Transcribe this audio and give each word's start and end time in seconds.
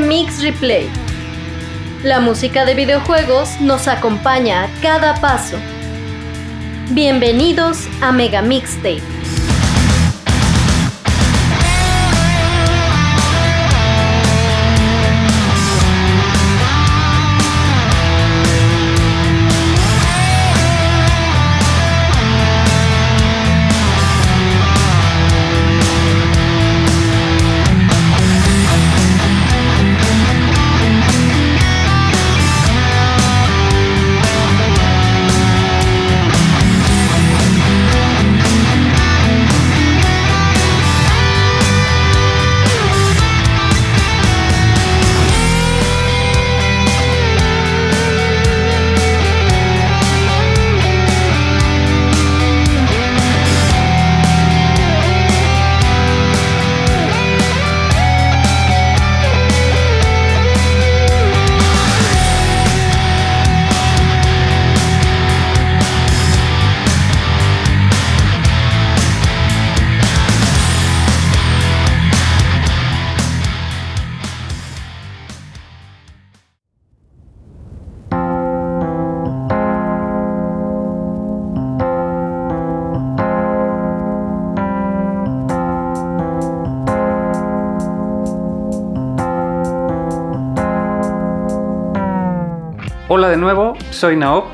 Remix 0.00 0.42
Replay. 0.42 0.88
La 2.02 2.20
música 2.20 2.64
de 2.64 2.74
videojuegos 2.74 3.60
nos 3.60 3.86
acompaña 3.86 4.64
a 4.64 4.68
cada 4.80 5.20
paso. 5.20 5.58
Bienvenidos 6.92 7.86
a 8.00 8.10
Mega 8.10 8.40
Mixtape. 8.40 9.19
Soy 94.00 94.16
Naop. 94.16 94.46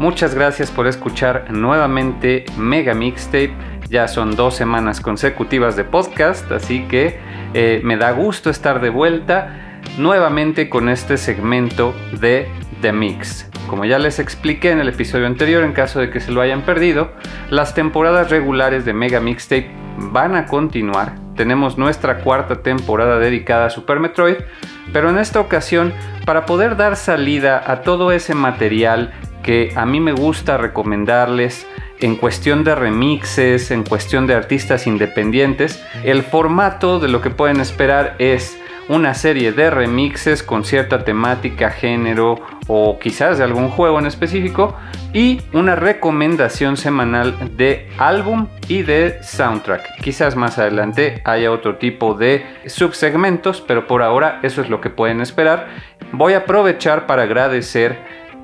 Muchas 0.00 0.34
gracias 0.34 0.72
por 0.72 0.88
escuchar 0.88 1.52
nuevamente 1.52 2.44
Mega 2.56 2.94
Mixtape. 2.94 3.52
Ya 3.88 4.08
son 4.08 4.34
dos 4.34 4.56
semanas 4.56 5.00
consecutivas 5.00 5.76
de 5.76 5.84
podcast, 5.84 6.50
así 6.50 6.82
que 6.88 7.16
eh, 7.54 7.80
me 7.84 7.96
da 7.96 8.10
gusto 8.10 8.50
estar 8.50 8.80
de 8.80 8.90
vuelta 8.90 9.80
nuevamente 9.98 10.68
con 10.68 10.88
este 10.88 11.16
segmento 11.16 11.94
de 12.20 12.48
The 12.80 12.92
Mix. 12.92 13.48
Como 13.68 13.84
ya 13.84 14.00
les 14.00 14.18
expliqué 14.18 14.72
en 14.72 14.80
el 14.80 14.88
episodio 14.88 15.28
anterior, 15.28 15.62
en 15.62 15.74
caso 15.74 16.00
de 16.00 16.10
que 16.10 16.18
se 16.18 16.32
lo 16.32 16.40
hayan 16.40 16.62
perdido, 16.62 17.12
las 17.50 17.74
temporadas 17.74 18.30
regulares 18.30 18.84
de 18.84 18.94
Mega 18.94 19.20
Mixtape 19.20 19.70
van 20.10 20.34
a 20.34 20.46
continuar. 20.46 21.27
Tenemos 21.38 21.78
nuestra 21.78 22.18
cuarta 22.18 22.62
temporada 22.62 23.20
dedicada 23.20 23.66
a 23.66 23.70
Super 23.70 24.00
Metroid, 24.00 24.38
pero 24.92 25.08
en 25.08 25.18
esta 25.18 25.38
ocasión, 25.38 25.92
para 26.26 26.46
poder 26.46 26.76
dar 26.76 26.96
salida 26.96 27.62
a 27.64 27.82
todo 27.82 28.10
ese 28.10 28.34
material 28.34 29.12
que 29.44 29.72
a 29.76 29.86
mí 29.86 30.00
me 30.00 30.10
gusta 30.10 30.56
recomendarles, 30.56 31.64
en 32.00 32.16
cuestión 32.16 32.64
de 32.64 32.74
remixes, 32.74 33.70
en 33.70 33.84
cuestión 33.84 34.26
de 34.26 34.34
artistas 34.34 34.88
independientes, 34.88 35.80
el 36.02 36.24
formato 36.24 36.98
de 36.98 37.06
lo 37.06 37.20
que 37.20 37.30
pueden 37.30 37.60
esperar 37.60 38.16
es 38.18 38.58
una 38.88 39.14
serie 39.14 39.52
de 39.52 39.70
remixes 39.70 40.42
con 40.42 40.64
cierta 40.64 41.04
temática, 41.04 41.70
género 41.70 42.40
o 42.68 42.98
quizás 42.98 43.38
de 43.38 43.44
algún 43.44 43.70
juego 43.70 43.98
en 43.98 44.06
específico 44.06 44.76
y 45.12 45.40
una 45.52 45.74
recomendación 45.74 46.76
semanal 46.76 47.56
de 47.56 47.88
álbum 47.98 48.46
y 48.68 48.82
de 48.82 49.22
soundtrack. 49.22 50.00
Quizás 50.02 50.36
más 50.36 50.58
adelante 50.58 51.22
haya 51.24 51.50
otro 51.50 51.76
tipo 51.76 52.14
de 52.14 52.44
subsegmentos, 52.66 53.60
pero 53.62 53.86
por 53.86 54.02
ahora 54.02 54.38
eso 54.42 54.60
es 54.60 54.70
lo 54.70 54.80
que 54.80 54.90
pueden 54.90 55.20
esperar. 55.20 55.68
Voy 56.12 56.34
a 56.34 56.38
aprovechar 56.38 57.06
para 57.06 57.22
agradecer 57.22 57.98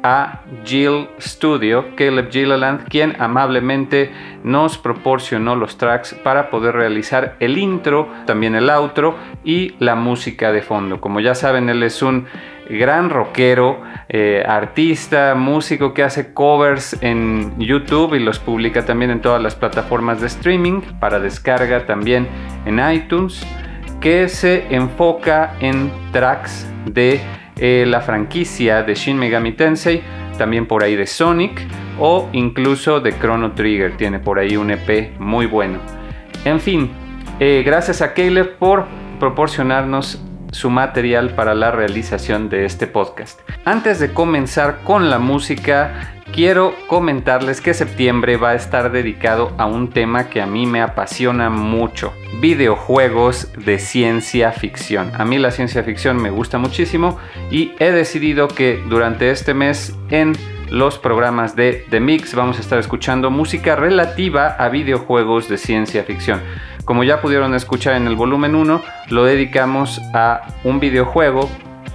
a 0.05 0.43
Jill 0.67 1.09
Studio, 1.19 1.97
Caleb 1.97 2.31
Gilliland, 2.31 2.87
quien 2.89 3.17
amablemente 3.19 4.11
nos 4.43 4.77
proporcionó 4.77 5.57
los 5.57 5.79
tracks 5.79 6.13
para 6.23 6.51
poder 6.51 6.75
realizar 6.75 7.37
el 7.41 7.57
intro, 7.57 8.09
también 8.27 8.55
el 8.55 8.69
outro 8.69 9.17
y 9.45 9.75
la 9.79 9.95
música 9.95 10.53
de 10.53 10.61
fondo. 10.61 11.01
Como 11.01 11.21
ya 11.21 11.35
saben, 11.35 11.71
él 11.71 11.83
es 11.83 12.03
un 12.03 12.27
gran 12.69 13.11
rockero, 13.11 13.83
eh, 14.09 14.43
artista, 14.47 15.35
músico 15.35 15.95
que 15.95 16.03
hace 16.03 16.33
covers 16.33 16.97
en 17.01 17.59
YouTube 17.59 18.15
y 18.15 18.21
los 18.21 18.39
publica 18.39 18.85
también 18.85 19.11
en 19.11 19.21
todas 19.21 19.43
las 19.43 19.55
plataformas 19.55 20.21
de 20.21 20.27
streaming 20.27 20.81
para 21.01 21.21
descarga 21.21 21.87
también 21.87 22.27
en 22.67 22.81
iTunes, 22.93 23.45
que 24.01 24.29
se 24.29 24.67
enfoca 24.75 25.55
en 25.61 25.91
tracks 26.13 26.67
de 26.87 27.21
eh, 27.57 27.85
la 27.87 28.01
franquicia 28.01 28.83
de 28.83 28.95
Shin 28.95 29.19
Megami 29.19 29.53
Tensei, 29.53 30.03
también 30.39 30.67
por 30.67 30.83
ahí 30.83 30.97
de 30.97 31.07
Sonic 31.07 31.63
o 31.99 32.29
incluso 32.33 33.01
de 33.01 33.17
Chrono 33.19 33.53
Trigger, 33.53 33.97
tiene 33.97 34.19
por 34.19 34.39
ahí 34.39 34.57
un 34.57 34.71
EP 34.71 35.19
muy 35.19 35.47
bueno. 35.47 35.79
En 36.45 36.61
fin, 36.61 36.91
eh, 37.41 37.63
gracias 37.65 38.03
a 38.03 38.13
Caleb 38.13 38.57
por 38.59 38.87
proporcionarnos 39.21 40.23
su 40.55 40.71
material 40.71 41.35
para 41.35 41.55
la 41.55 41.71
realización 41.71 42.49
de 42.49 42.65
este 42.65 42.87
podcast. 42.87 43.41
Antes 43.65 43.99
de 43.99 44.13
comenzar 44.13 44.83
con 44.85 45.11
la 45.11 45.19
música, 45.19 46.15
quiero 46.33 46.75
comentarles 46.87 47.61
que 47.61 47.75
septiembre 47.75 48.37
va 48.37 48.51
a 48.51 48.55
estar 48.55 48.93
dedicado 48.93 49.53
a 49.59 49.67
un 49.67 49.91
tema 49.91 50.31
que 50.31 50.41
a 50.41 50.47
mí 50.47 50.65
me 50.65 50.81
apasiona 50.81 51.51
mucho, 51.51 52.13
videojuegos 52.41 53.53
de 53.57 53.79
ciencia 53.79 54.53
ficción. 54.53 55.11
A 55.15 55.25
mí 55.25 55.39
la 55.39 55.51
ciencia 55.51 55.83
ficción 55.83 56.23
me 56.23 56.31
gusta 56.31 56.59
muchísimo 56.59 57.19
y 57.51 57.73
he 57.81 57.91
decidido 57.91 58.47
que 58.47 58.81
durante 58.89 59.31
este 59.31 59.55
mes 59.55 59.95
en 60.11 60.35
los 60.71 60.99
programas 60.99 61.57
de 61.57 61.85
The 61.91 62.01
Mix 62.01 62.35
vamos 62.35 62.59
a 62.59 62.61
estar 62.61 62.79
escuchando 62.79 63.31
música 63.31 63.77
relativa 63.77 64.49
a 64.49 64.69
videojuegos 64.69 65.49
de 65.49 65.59
ciencia 65.59 66.05
ficción. 66.05 66.41
Como 66.85 67.03
ya 67.03 67.23
pudieron 67.23 67.55
escuchar 67.55 67.95
en 67.95 68.07
el 68.07 68.15
volumen 68.15 68.55
1, 68.55 68.83
lo 69.09 69.25
dedicamos 69.25 70.03
a 70.13 70.43
un 70.65 70.81
videojuego 70.81 71.49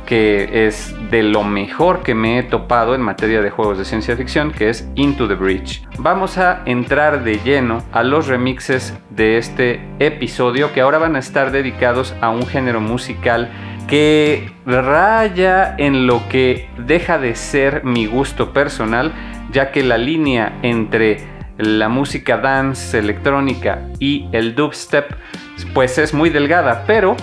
que 0.07 0.65
es 0.65 0.95
de 1.11 1.21
lo 1.21 1.43
mejor 1.43 2.01
que 2.01 2.15
me 2.15 2.39
he 2.39 2.43
topado 2.43 2.95
en 2.95 3.01
materia 3.01 3.43
de 3.43 3.51
juegos 3.51 3.77
de 3.77 3.85
ciencia 3.85 4.17
ficción, 4.17 4.51
que 4.51 4.69
es 4.69 4.89
Into 4.95 5.27
the 5.27 5.35
Breach. 5.35 5.83
Vamos 5.99 6.39
a 6.39 6.63
entrar 6.65 7.23
de 7.23 7.37
lleno 7.37 7.83
a 7.91 8.01
los 8.01 8.25
remixes 8.25 8.97
de 9.11 9.37
este 9.37 9.79
episodio 9.99 10.73
que 10.73 10.81
ahora 10.81 10.97
van 10.97 11.15
a 11.15 11.19
estar 11.19 11.51
dedicados 11.51 12.15
a 12.21 12.29
un 12.29 12.47
género 12.47 12.81
musical 12.81 13.51
que 13.87 14.51
raya 14.65 15.75
en 15.77 16.07
lo 16.07 16.27
que 16.29 16.67
deja 16.79 17.19
de 17.19 17.35
ser 17.35 17.83
mi 17.83 18.07
gusto 18.07 18.53
personal, 18.53 19.11
ya 19.51 19.71
que 19.71 19.83
la 19.83 19.99
línea 19.99 20.57
entre 20.63 21.38
la 21.59 21.89
música 21.89 22.37
dance 22.37 22.97
electrónica 22.97 23.81
y 23.99 24.27
el 24.31 24.55
dubstep 24.55 25.11
pues 25.73 25.97
es 25.97 26.13
muy 26.13 26.29
delgada, 26.29 26.85
pero 26.87 27.17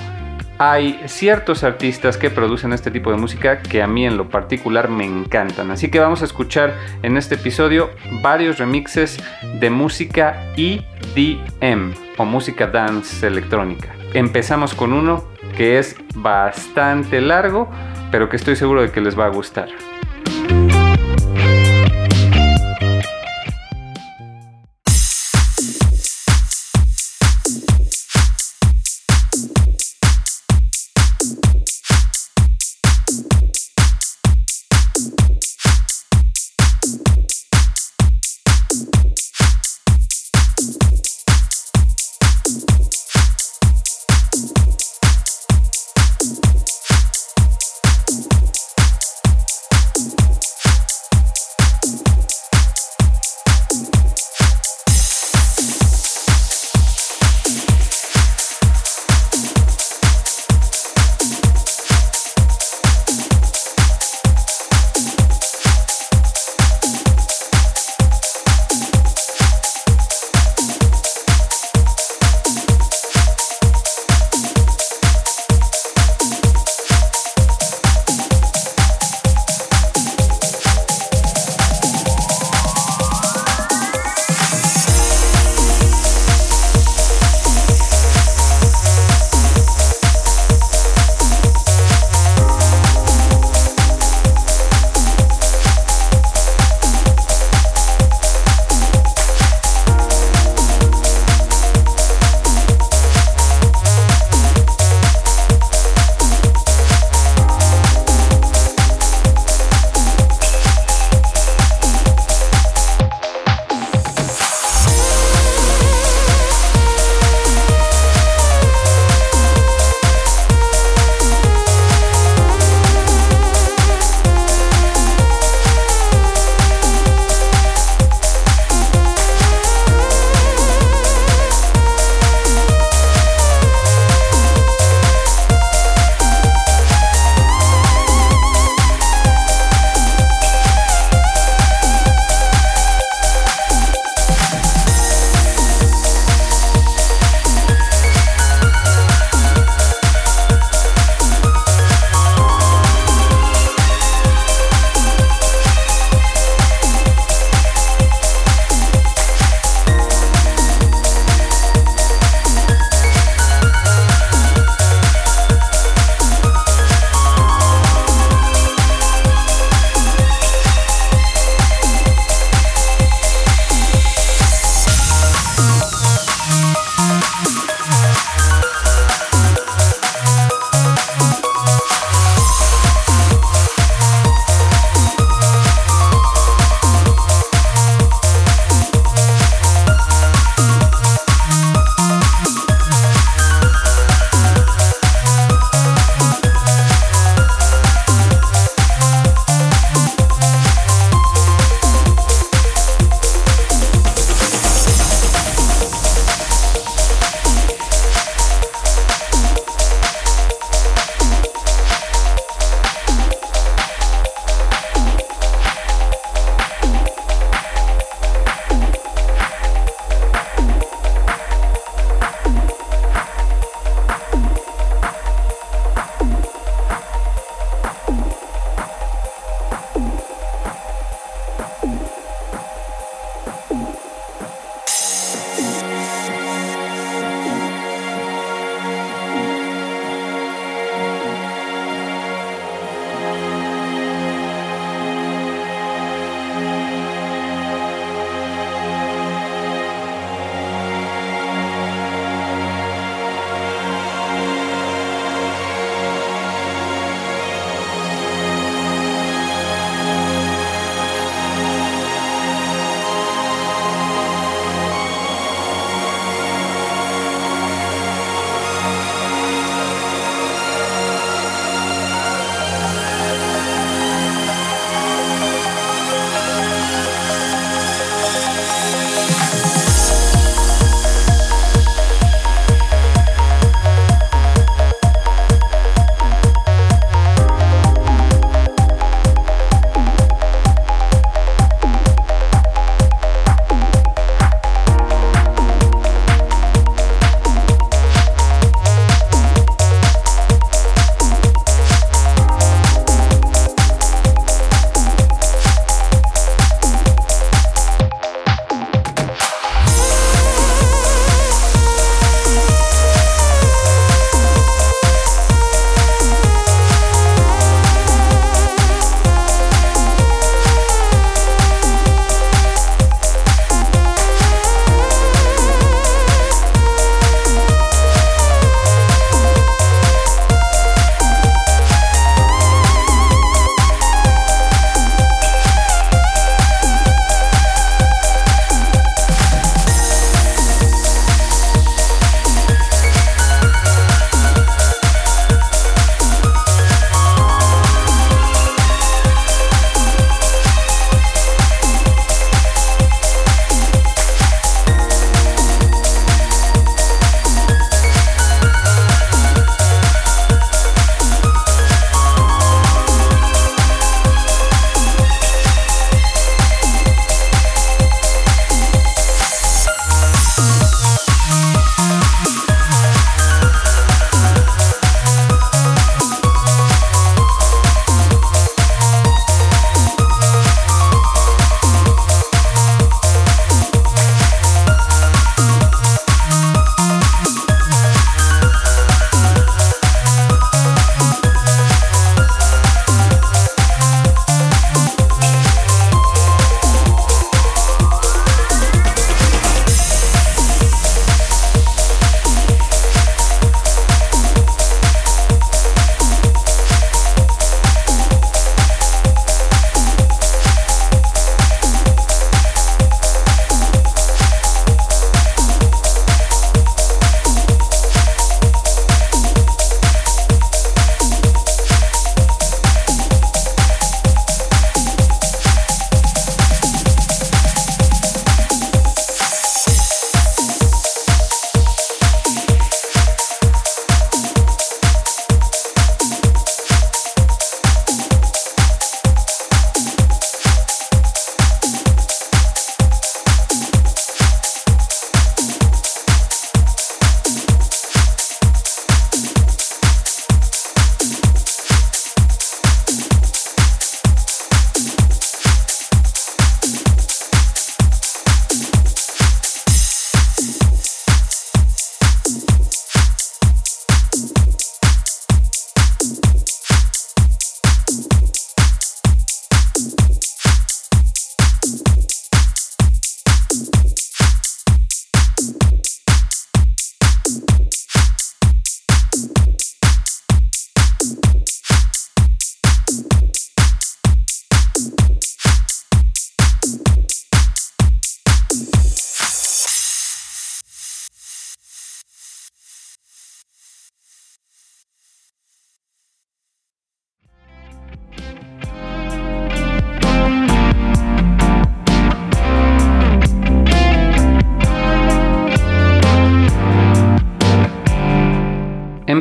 hay 0.59 1.01
ciertos 1.07 1.65
artistas 1.65 2.17
que 2.17 2.31
producen 2.31 2.73
este 2.73 2.91
tipo 2.91 3.11
de 3.11 3.17
música 3.17 3.61
que 3.61 3.83
a 3.83 3.87
mí 3.87 4.07
en 4.07 4.17
lo 4.17 4.29
particular 4.29 4.89
me 4.89 5.05
encantan. 5.05 5.71
Así 5.71 5.91
que 5.91 6.01
vamos 6.01 6.23
a 6.23 6.27
escuchar 6.27 6.75
en 7.03 7.17
este 7.17 7.35
episodio 7.35 7.91
varios 8.23 8.59
remixes 8.59 9.19
de 9.61 9.71
música 9.71 10.43
EDM 10.57 11.95
o 12.17 12.25
música 12.25 12.67
dance 12.67 13.27
electrónica. 13.27 13.95
Empezamos 14.15 14.75
con 14.75 14.93
uno 14.93 15.25
que 15.57 15.79
es 15.79 15.97
bastante 16.15 17.21
largo, 17.21 17.71
pero 18.11 18.29
que 18.29 18.37
estoy 18.37 18.57
seguro 18.57 18.83
de 18.83 18.91
que 18.91 19.01
les 19.01 19.19
va 19.19 19.27
a 19.27 19.31
gustar. 19.31 19.69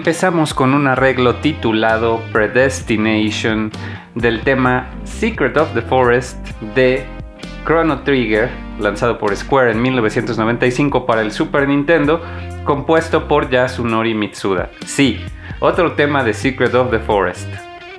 Empezamos 0.06 0.54
con 0.54 0.76
un 0.76 0.86
arreglo 0.86 1.38
titulado 1.38 2.22
Predestination 2.32 3.72
del 4.14 4.42
tema 4.42 4.92
Secret 5.04 5.58
of 5.58 5.74
the 5.74 5.82
Forest 5.82 6.38
de 6.76 7.04
Chrono 7.66 8.02
Trigger, 8.04 8.52
lanzado 8.80 9.18
por 9.18 9.36
Square 9.36 9.72
en 9.72 9.82
1995 9.82 11.08
para 11.08 11.22
el 11.22 11.32
Super 11.32 11.68
Nintendo, 11.68 12.22
compuesto 12.66 13.28
por 13.28 13.50
Yasunori 13.50 14.14
Mitsuda. 14.14 14.70
Sí, 14.86 15.20
otro 15.60 15.94
tema 15.94 16.24
de 16.24 16.36
Secret 16.36 16.76
of 16.76 16.92
the 16.92 17.00
Forest. 17.00 17.52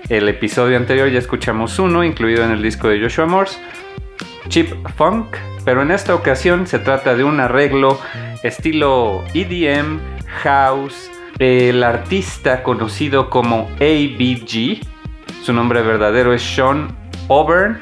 El 0.09 0.29
episodio 0.29 0.77
anterior 0.77 1.11
ya 1.11 1.19
escuchamos 1.19 1.77
uno, 1.81 2.05
incluido 2.05 2.45
en 2.45 2.53
el 2.53 2.63
disco 2.63 2.87
de 2.87 3.01
Joshua 3.01 3.27
Morse, 3.27 3.59
Chip 4.47 4.73
Funk, 4.95 5.35
pero 5.65 5.83
en 5.83 5.91
esta 5.91 6.15
ocasión 6.15 6.69
se 6.69 6.79
trata 6.79 7.17
de 7.17 7.25
un 7.25 7.41
arreglo 7.41 7.99
estilo 8.45 9.25
EDM, 9.35 9.99
House, 10.45 11.11
el 11.39 11.83
artista 11.83 12.63
conocido 12.63 13.29
como 13.29 13.69
ABG, 13.81 14.81
su 15.43 15.53
nombre 15.53 15.83
verdadero 15.83 16.33
es 16.33 16.43
Sean 16.43 16.89
Auburn, 17.29 17.79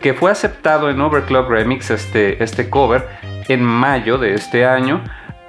que 0.00 0.12
fue 0.12 0.30
aceptado 0.30 0.90
en 0.90 1.00
Overclock 1.00 1.48
Remix 1.48 1.90
este, 1.90 2.42
este 2.42 2.68
cover 2.68 3.06
en 3.48 3.62
mayo 3.62 4.18
de 4.18 4.34
este 4.34 4.66
año, 4.66 5.02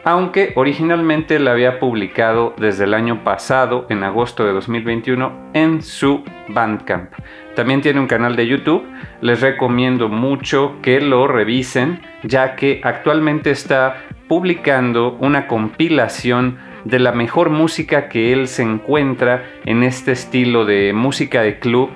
aunque 0.04 0.54
originalmente 0.56 1.40
la 1.40 1.52
había 1.52 1.80
publicado 1.80 2.54
desde 2.58 2.86
el 2.86 2.94
año 2.94 3.24
pasado, 3.24 3.88
en 3.90 4.04
agosto 4.04 4.46
de 4.46 4.54
2021, 4.54 5.50
en 5.54 5.82
su 5.82 6.24
Bandcamp. 6.50 7.12
También 7.56 7.82
tiene 7.82 8.00
un 8.00 8.08
canal 8.08 8.36
de 8.36 8.48
YouTube, 8.48 8.86
les 9.22 9.42
recomiendo 9.42 10.10
mucho 10.10 10.76
que 10.82 11.02
lo 11.02 11.28
revisen, 11.28 12.02
ya 12.24 12.56
que 12.56 12.80
actualmente 12.84 13.50
está 13.50 14.04
publicando 14.28 15.18
una 15.20 15.48
compilación 15.48 16.67
de 16.88 17.00
la 17.00 17.12
mejor 17.12 17.50
música 17.50 18.08
que 18.08 18.32
él 18.32 18.48
se 18.48 18.64
encuentra 18.64 19.44
en 19.66 19.84
este 19.84 20.14
estilo 20.14 20.66
de 20.66 20.94
música 20.94 21.42
de 21.42 21.60
club 21.60 21.90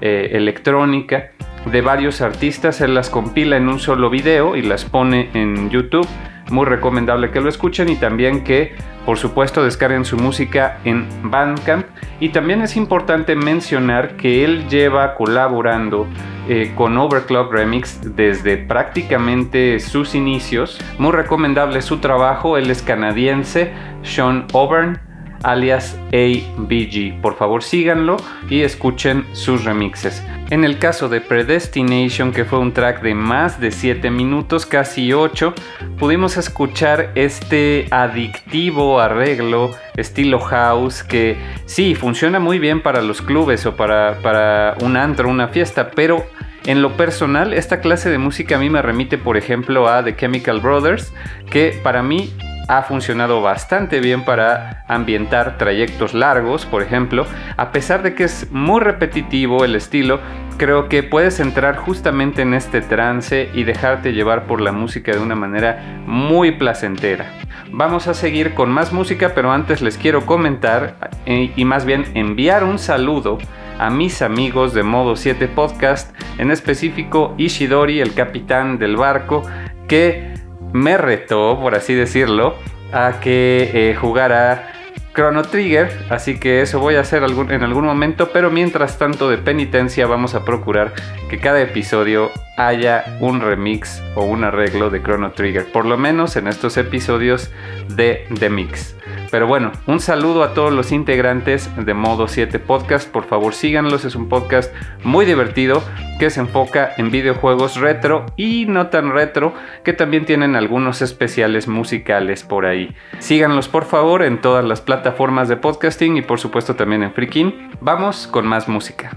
eh, 0.00 0.30
electrónica 0.32 1.32
de 1.66 1.82
varios 1.82 2.22
artistas. 2.22 2.80
Él 2.80 2.94
las 2.94 3.10
compila 3.10 3.58
en 3.58 3.68
un 3.68 3.78
solo 3.78 4.08
video 4.08 4.56
y 4.56 4.62
las 4.62 4.86
pone 4.86 5.28
en 5.34 5.68
YouTube. 5.68 6.08
Muy 6.50 6.64
recomendable 6.64 7.30
que 7.30 7.42
lo 7.42 7.50
escuchen 7.50 7.90
y 7.90 7.96
también 7.96 8.42
que 8.42 8.72
por 9.04 9.18
supuesto 9.18 9.62
descarguen 9.62 10.06
su 10.06 10.16
música 10.16 10.78
en 10.84 11.06
Bandcamp. 11.24 11.84
Y 12.18 12.30
también 12.30 12.62
es 12.62 12.74
importante 12.76 13.36
mencionar 13.36 14.16
que 14.16 14.44
él 14.46 14.66
lleva 14.68 15.14
colaborando 15.14 16.06
eh, 16.48 16.72
con 16.74 16.96
Overclock 16.96 17.52
Remix 17.52 18.00
desde 18.16 18.56
prácticamente 18.56 19.78
sus 19.80 20.14
inicios. 20.14 20.78
Muy 20.98 21.12
recomendable 21.12 21.82
su 21.82 21.98
trabajo, 21.98 22.56
él 22.56 22.70
es 22.70 22.82
canadiense, 22.82 23.72
Sean 24.02 24.46
Auburn 24.54 24.98
alias 25.42 25.98
ABG. 26.08 27.20
Por 27.20 27.36
favor 27.36 27.62
síganlo 27.62 28.16
y 28.48 28.62
escuchen 28.62 29.24
sus 29.32 29.64
remixes. 29.64 30.24
En 30.50 30.64
el 30.64 30.78
caso 30.78 31.08
de 31.08 31.20
Predestination, 31.20 32.32
que 32.32 32.44
fue 32.44 32.58
un 32.58 32.72
track 32.72 33.02
de 33.02 33.14
más 33.14 33.60
de 33.60 33.70
7 33.70 34.10
minutos, 34.10 34.64
casi 34.64 35.12
8, 35.12 35.54
pudimos 35.98 36.36
escuchar 36.36 37.12
este 37.14 37.86
adictivo 37.90 39.00
arreglo 39.00 39.70
estilo 39.96 40.38
house 40.38 41.02
que 41.02 41.36
sí, 41.66 41.94
funciona 41.94 42.38
muy 42.38 42.58
bien 42.58 42.82
para 42.82 43.02
los 43.02 43.20
clubes 43.20 43.66
o 43.66 43.76
para, 43.76 44.18
para 44.22 44.76
un 44.80 44.96
antro, 44.96 45.28
una 45.28 45.48
fiesta, 45.48 45.90
pero 45.90 46.24
en 46.68 46.82
lo 46.82 46.98
personal, 46.98 47.54
esta 47.54 47.80
clase 47.80 48.10
de 48.10 48.18
música 48.18 48.56
a 48.56 48.58
mí 48.58 48.68
me 48.68 48.82
remite, 48.82 49.16
por 49.16 49.38
ejemplo, 49.38 49.88
a 49.88 50.04
The 50.04 50.14
Chemical 50.14 50.60
Brothers, 50.60 51.14
que 51.50 51.80
para 51.82 52.02
mí 52.02 52.30
ha 52.68 52.82
funcionado 52.82 53.40
bastante 53.40 54.00
bien 54.00 54.24
para 54.24 54.84
ambientar 54.88 55.56
trayectos 55.56 56.14
largos, 56.14 56.66
por 56.66 56.82
ejemplo. 56.82 57.26
A 57.56 57.72
pesar 57.72 58.02
de 58.02 58.14
que 58.14 58.24
es 58.24 58.52
muy 58.52 58.80
repetitivo 58.80 59.64
el 59.64 59.74
estilo, 59.74 60.20
creo 60.58 60.88
que 60.88 61.02
puedes 61.02 61.40
entrar 61.40 61.76
justamente 61.76 62.42
en 62.42 62.52
este 62.52 62.82
trance 62.82 63.50
y 63.54 63.64
dejarte 63.64 64.12
llevar 64.12 64.46
por 64.46 64.60
la 64.60 64.72
música 64.72 65.12
de 65.12 65.18
una 65.18 65.34
manera 65.34 66.02
muy 66.06 66.52
placentera. 66.52 67.32
Vamos 67.72 68.06
a 68.06 68.14
seguir 68.14 68.54
con 68.54 68.70
más 68.70 68.92
música, 68.92 69.32
pero 69.34 69.50
antes 69.50 69.80
les 69.80 69.96
quiero 69.96 70.26
comentar 70.26 71.10
eh, 71.26 71.52
y 71.56 71.64
más 71.64 71.84
bien 71.84 72.04
enviar 72.14 72.64
un 72.64 72.78
saludo 72.78 73.38
a 73.78 73.90
mis 73.90 74.22
amigos 74.22 74.74
de 74.74 74.82
Modo 74.82 75.16
7 75.16 75.48
Podcast, 75.48 76.14
en 76.38 76.50
específico 76.50 77.34
Ishidori, 77.38 78.00
el 78.00 78.14
capitán 78.14 78.78
del 78.78 78.96
barco, 78.96 79.42
que 79.86 80.37
me 80.72 80.96
retó, 80.96 81.58
por 81.60 81.74
así 81.74 81.94
decirlo, 81.94 82.54
a 82.92 83.20
que 83.20 83.70
eh, 83.74 83.94
jugara 83.94 84.72
Chrono 85.18 85.42
Trigger, 85.42 85.90
así 86.10 86.38
que 86.38 86.62
eso 86.62 86.78
voy 86.78 86.94
a 86.94 87.00
hacer 87.00 87.24
en 87.24 87.62
algún 87.64 87.84
momento, 87.84 88.30
pero 88.32 88.52
mientras 88.52 88.98
tanto 88.98 89.28
de 89.28 89.36
penitencia 89.36 90.06
vamos 90.06 90.36
a 90.36 90.44
procurar 90.44 90.92
que 91.28 91.40
cada 91.40 91.60
episodio 91.60 92.30
haya 92.56 93.16
un 93.18 93.40
remix 93.40 94.00
o 94.14 94.24
un 94.24 94.44
arreglo 94.44 94.90
de 94.90 95.02
Chrono 95.02 95.32
Trigger, 95.32 95.72
por 95.72 95.86
lo 95.86 95.98
menos 95.98 96.36
en 96.36 96.46
estos 96.46 96.76
episodios 96.76 97.50
de 97.88 98.26
The 98.38 98.48
Mix. 98.48 98.94
Pero 99.30 99.46
bueno, 99.46 99.72
un 99.86 100.00
saludo 100.00 100.42
a 100.42 100.54
todos 100.54 100.72
los 100.72 100.90
integrantes 100.90 101.70
de 101.76 101.94
Modo 101.94 102.28
7 102.28 102.58
Podcast. 102.58 103.10
Por 103.10 103.24
favor, 103.24 103.54
síganlos. 103.54 104.06
Es 104.06 104.14
un 104.14 104.28
podcast 104.28 104.72
muy 105.04 105.26
divertido 105.26 105.82
que 106.18 106.30
se 106.30 106.40
enfoca 106.40 106.90
en 106.96 107.10
videojuegos 107.10 107.76
retro 107.76 108.24
y 108.36 108.64
no 108.66 108.88
tan 108.88 109.12
retro, 109.12 109.52
que 109.84 109.92
también 109.92 110.24
tienen 110.24 110.56
algunos 110.56 111.02
especiales 111.02 111.68
musicales 111.68 112.42
por 112.42 112.64
ahí. 112.64 112.96
Síganlos 113.18 113.68
por 113.68 113.84
favor 113.84 114.22
en 114.22 114.40
todas 114.40 114.64
las 114.64 114.80
plataformas 114.80 115.07
de 115.48 115.56
podcasting 115.56 116.16
y 116.16 116.22
por 116.22 116.40
supuesto 116.40 116.76
también 116.76 117.02
en 117.02 117.12
Freaking. 117.12 117.70
Vamos 117.80 118.26
con 118.26 118.46
más 118.46 118.68
música. 118.68 119.16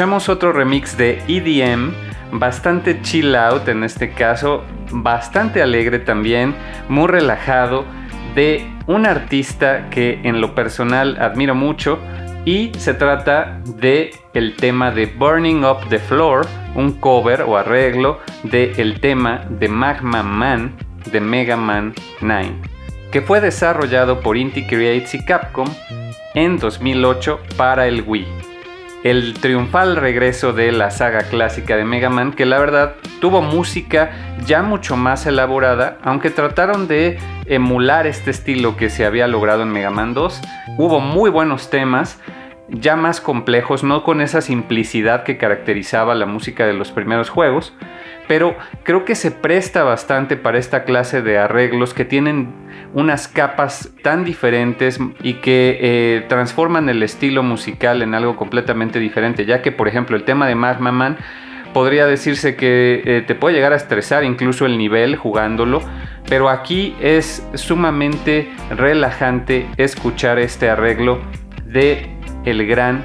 Escuchamos 0.00 0.30
otro 0.30 0.54
remix 0.54 0.96
de 0.96 1.22
EDM, 1.28 1.92
bastante 2.32 3.02
chill 3.02 3.36
out 3.36 3.68
en 3.68 3.84
este 3.84 4.14
caso, 4.14 4.64
bastante 4.90 5.60
alegre 5.60 5.98
también, 5.98 6.54
muy 6.88 7.06
relajado, 7.06 7.84
de 8.34 8.66
un 8.86 9.04
artista 9.04 9.90
que 9.90 10.18
en 10.24 10.40
lo 10.40 10.54
personal 10.54 11.18
admiro 11.20 11.54
mucho 11.54 11.98
y 12.46 12.72
se 12.78 12.94
trata 12.94 13.60
de 13.76 14.12
el 14.32 14.56
tema 14.56 14.90
de 14.90 15.04
Burning 15.04 15.64
Up 15.64 15.86
the 15.90 15.98
Floor, 15.98 16.46
un 16.74 16.92
cover 16.92 17.42
o 17.42 17.58
arreglo 17.58 18.20
del 18.44 18.72
el 18.78 19.00
tema 19.00 19.44
de 19.50 19.68
Magma 19.68 20.22
Man 20.22 20.76
de 21.12 21.20
Mega 21.20 21.58
Man 21.58 21.92
9, 22.22 22.54
que 23.12 23.20
fue 23.20 23.42
desarrollado 23.42 24.20
por 24.20 24.38
Inti 24.38 24.66
Creates 24.66 25.12
y 25.14 25.22
Capcom 25.26 25.68
en 26.32 26.56
2008 26.56 27.38
para 27.58 27.86
el 27.86 28.02
Wii. 28.06 28.39
El 29.02 29.32
triunfal 29.32 29.96
regreso 29.96 30.52
de 30.52 30.72
la 30.72 30.90
saga 30.90 31.22
clásica 31.22 31.74
de 31.74 31.84
Mega 31.84 32.10
Man, 32.10 32.32
que 32.32 32.44
la 32.44 32.58
verdad 32.58 32.96
tuvo 33.18 33.40
música 33.40 34.10
ya 34.44 34.62
mucho 34.62 34.94
más 34.94 35.24
elaborada, 35.24 35.96
aunque 36.02 36.28
trataron 36.28 36.86
de 36.86 37.18
emular 37.46 38.06
este 38.06 38.30
estilo 38.30 38.76
que 38.76 38.90
se 38.90 39.06
había 39.06 39.26
logrado 39.26 39.62
en 39.62 39.70
Mega 39.70 39.90
Man 39.90 40.12
2. 40.12 40.42
Hubo 40.76 41.00
muy 41.00 41.30
buenos 41.30 41.70
temas, 41.70 42.20
ya 42.68 42.94
más 42.94 43.22
complejos, 43.22 43.82
no 43.84 44.04
con 44.04 44.20
esa 44.20 44.42
simplicidad 44.42 45.22
que 45.22 45.38
caracterizaba 45.38 46.14
la 46.14 46.26
música 46.26 46.66
de 46.66 46.74
los 46.74 46.92
primeros 46.92 47.30
juegos, 47.30 47.72
pero 48.30 48.54
creo 48.84 49.04
que 49.04 49.16
se 49.16 49.32
presta 49.32 49.82
bastante 49.82 50.36
para 50.36 50.56
esta 50.56 50.84
clase 50.84 51.20
de 51.20 51.36
arreglos 51.36 51.94
que 51.94 52.04
tienen 52.04 52.54
unas 52.94 53.26
capas 53.26 53.90
tan 54.04 54.24
diferentes 54.24 55.00
y 55.20 55.40
que 55.40 55.78
eh, 55.80 56.26
transforman 56.28 56.88
el 56.88 57.02
estilo 57.02 57.42
musical 57.42 58.02
en 58.02 58.14
algo 58.14 58.36
completamente 58.36 59.00
diferente, 59.00 59.46
ya 59.46 59.62
que 59.62 59.72
por 59.72 59.88
ejemplo 59.88 60.16
el 60.16 60.22
tema 60.22 60.46
de 60.46 60.54
Magma 60.54 60.92
Man 60.92 61.16
podría 61.74 62.06
decirse 62.06 62.54
que 62.54 63.02
eh, 63.04 63.24
te 63.26 63.34
puede 63.34 63.56
llegar 63.56 63.72
a 63.72 63.76
estresar 63.76 64.22
incluso 64.22 64.64
el 64.64 64.78
nivel 64.78 65.16
jugándolo, 65.16 65.82
pero 66.28 66.50
aquí 66.50 66.94
es 67.00 67.44
sumamente 67.54 68.48
relajante 68.70 69.66
escuchar 69.76 70.38
este 70.38 70.70
arreglo 70.70 71.18
de 71.64 72.16
el 72.44 72.64
gran 72.68 73.02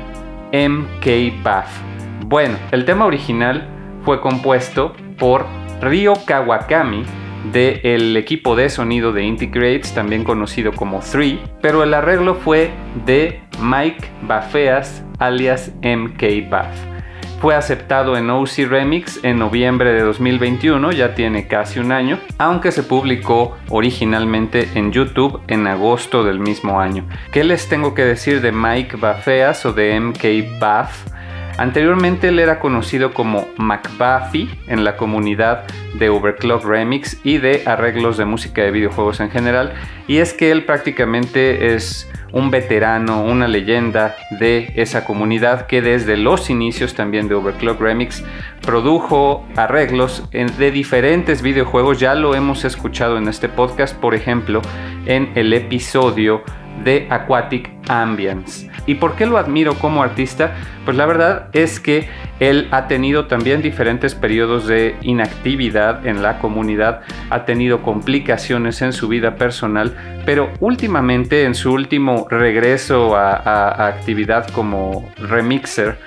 MK 0.53 1.43
Buff. 1.43 2.27
Bueno, 2.27 2.59
el 2.71 2.85
tema 2.85 3.05
original 3.05 3.67
fue 4.03 4.21
compuesto 4.21 4.93
por 5.17 5.45
Ryo 5.81 6.13
Kawakami 6.25 7.03
del 7.51 8.17
equipo 8.17 8.55
de 8.55 8.69
sonido 8.69 9.13
de 9.13 9.23
Integrates, 9.23 9.93
también 9.93 10.23
conocido 10.23 10.71
como 10.71 10.99
3, 10.99 11.37
pero 11.61 11.83
el 11.83 11.93
arreglo 11.93 12.35
fue 12.35 12.71
de 13.05 13.41
Mike 13.61 14.09
Bafeas 14.23 15.03
alias 15.19 15.71
MK 15.81 16.49
Buff. 16.49 16.95
Fue 17.41 17.53
aceptado 17.53 18.17
en 18.17 18.29
OC 18.29 18.67
Remix 18.67 19.19
en 19.23 19.37
noviembre 19.37 19.91
de 19.93 20.01
2021, 20.01 20.91
ya 20.93 21.13
tiene 21.13 21.47
casi 21.47 21.79
un 21.79 21.91
año, 21.91 22.17
aunque 22.39 22.71
se 22.71 22.81
publicó 22.81 23.55
originalmente 23.69 24.69
en 24.73 24.91
YouTube 24.91 25.41
en 25.47 25.67
agosto 25.67 26.23
del 26.23 26.39
mismo 26.39 26.79
año. 26.79 27.05
¿Qué 27.31 27.43
les 27.43 27.67
tengo 27.67 27.93
que 27.93 28.03
decir 28.03 28.41
de 28.41 28.51
Mike 28.51 28.95
Bafeas 28.97 29.65
o 29.65 29.73
de 29.73 29.99
MK 29.99 30.59
Buff? 30.59 31.14
Anteriormente 31.57 32.27
él 32.27 32.39
era 32.39 32.59
conocido 32.59 33.13
como 33.13 33.47
McBuffy 33.57 34.49
en 34.67 34.83
la 34.83 34.97
comunidad 34.97 35.63
de 35.93 36.09
Overclock 36.09 36.65
Remix 36.65 37.19
y 37.23 37.37
de 37.37 37.63
arreglos 37.65 38.17
de 38.17 38.25
música 38.25 38.61
de 38.61 38.71
videojuegos 38.71 39.21
en 39.21 39.31
general. 39.31 39.73
Y 40.07 40.17
es 40.17 40.33
que 40.33 40.51
él 40.51 40.65
prácticamente 40.65 41.73
es 41.73 42.11
un 42.33 42.51
veterano, 42.51 43.23
una 43.23 43.47
leyenda 43.47 44.17
de 44.39 44.73
esa 44.75 45.05
comunidad 45.05 45.67
que 45.67 45.81
desde 45.81 46.17
los 46.17 46.49
inicios 46.49 46.93
también 46.93 47.29
de 47.29 47.35
Overclock 47.35 47.79
Remix 47.79 48.25
produjo 48.61 49.47
arreglos 49.55 50.29
de 50.31 50.71
diferentes 50.71 51.41
videojuegos. 51.41 52.01
Ya 52.01 52.13
lo 52.15 52.35
hemos 52.35 52.65
escuchado 52.65 53.17
en 53.17 53.29
este 53.29 53.47
podcast, 53.47 53.95
por 53.95 54.15
ejemplo, 54.15 54.61
en 55.05 55.31
el 55.35 55.53
episodio 55.53 56.43
de 56.83 57.07
Aquatic 57.09 57.71
Ambience. 57.87 58.69
¿Y 58.87 58.95
por 58.95 59.15
qué 59.15 59.25
lo 59.25 59.37
admiro 59.37 59.75
como 59.75 60.03
artista? 60.03 60.55
Pues 60.83 60.97
la 60.97 61.05
verdad 61.05 61.49
es 61.53 61.79
que 61.79 62.07
él 62.39 62.67
ha 62.71 62.87
tenido 62.87 63.27
también 63.27 63.61
diferentes 63.61 64.13
periodos 64.13 64.67
de 64.67 64.95
inactividad 65.01 66.05
en 66.05 66.21
la 66.21 66.39
comunidad, 66.39 67.01
ha 67.29 67.45
tenido 67.45 67.81
complicaciones 67.81 68.81
en 68.81 68.93
su 68.93 69.07
vida 69.07 69.35
personal, 69.35 69.95
pero 70.25 70.51
últimamente 70.59 71.45
en 71.45 71.55
su 71.55 71.71
último 71.71 72.27
regreso 72.29 73.15
a, 73.15 73.35
a 73.35 73.87
actividad 73.87 74.47
como 74.49 75.09
remixer, 75.17 75.97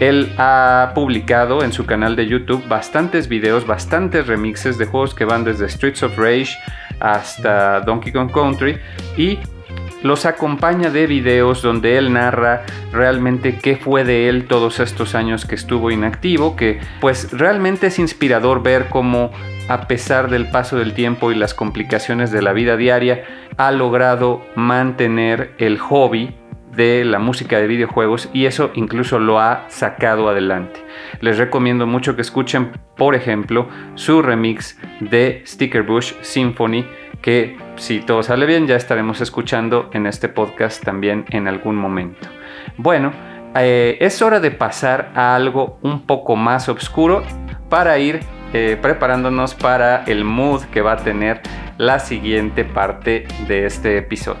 él 0.00 0.32
ha 0.38 0.92
publicado 0.94 1.64
en 1.64 1.72
su 1.72 1.84
canal 1.84 2.14
de 2.14 2.26
YouTube 2.26 2.66
bastantes 2.68 3.28
videos, 3.28 3.66
bastantes 3.66 4.26
remixes 4.26 4.78
de 4.78 4.86
juegos 4.86 5.14
que 5.14 5.24
van 5.24 5.44
desde 5.44 5.68
Streets 5.68 6.02
of 6.04 6.16
Rage 6.16 6.56
hasta 7.00 7.80
Donkey 7.80 8.12
Kong 8.12 8.30
Country 8.30 8.78
y 9.16 9.38
los 10.02 10.26
acompaña 10.26 10.90
de 10.90 11.06
videos 11.06 11.62
donde 11.62 11.98
él 11.98 12.12
narra 12.12 12.64
realmente 12.92 13.58
qué 13.58 13.76
fue 13.76 14.04
de 14.04 14.28
él 14.28 14.46
todos 14.46 14.80
estos 14.80 15.14
años 15.14 15.44
que 15.44 15.54
estuvo 15.54 15.90
inactivo, 15.90 16.56
que 16.56 16.80
pues 17.00 17.32
realmente 17.32 17.88
es 17.88 17.98
inspirador 17.98 18.62
ver 18.62 18.88
cómo 18.88 19.32
a 19.68 19.86
pesar 19.86 20.30
del 20.30 20.48
paso 20.48 20.76
del 20.76 20.94
tiempo 20.94 21.30
y 21.30 21.34
las 21.34 21.54
complicaciones 21.54 22.32
de 22.32 22.42
la 22.42 22.52
vida 22.52 22.76
diaria, 22.76 23.24
ha 23.56 23.70
logrado 23.70 24.42
mantener 24.56 25.52
el 25.58 25.78
hobby 25.78 26.34
de 26.74 27.04
la 27.04 27.18
música 27.18 27.58
de 27.58 27.66
videojuegos 27.66 28.30
y 28.32 28.46
eso 28.46 28.70
incluso 28.74 29.18
lo 29.18 29.40
ha 29.40 29.64
sacado 29.68 30.28
adelante. 30.28 30.80
Les 31.20 31.36
recomiendo 31.36 31.86
mucho 31.86 32.14
que 32.14 32.22
escuchen, 32.22 32.72
por 32.96 33.14
ejemplo, 33.14 33.68
su 33.94 34.22
remix 34.22 34.78
de 35.00 35.42
Sticker 35.44 35.82
Bush 35.82 36.14
Symphony 36.22 36.86
que 37.22 37.56
si 37.76 38.00
todo 38.00 38.22
sale 38.22 38.46
bien 38.46 38.66
ya 38.66 38.76
estaremos 38.76 39.20
escuchando 39.20 39.90
en 39.92 40.06
este 40.06 40.28
podcast 40.28 40.84
también 40.84 41.24
en 41.30 41.48
algún 41.48 41.76
momento. 41.76 42.28
Bueno, 42.76 43.12
eh, 43.54 43.98
es 44.00 44.22
hora 44.22 44.40
de 44.40 44.50
pasar 44.50 45.10
a 45.14 45.34
algo 45.34 45.78
un 45.82 46.06
poco 46.06 46.36
más 46.36 46.68
oscuro 46.68 47.22
para 47.68 47.98
ir 47.98 48.20
eh, 48.52 48.78
preparándonos 48.80 49.54
para 49.54 50.04
el 50.04 50.24
mood 50.24 50.62
que 50.72 50.80
va 50.80 50.92
a 50.92 50.96
tener 50.96 51.40
la 51.76 51.98
siguiente 51.98 52.64
parte 52.64 53.26
de 53.46 53.66
este 53.66 53.98
episodio. 53.98 54.40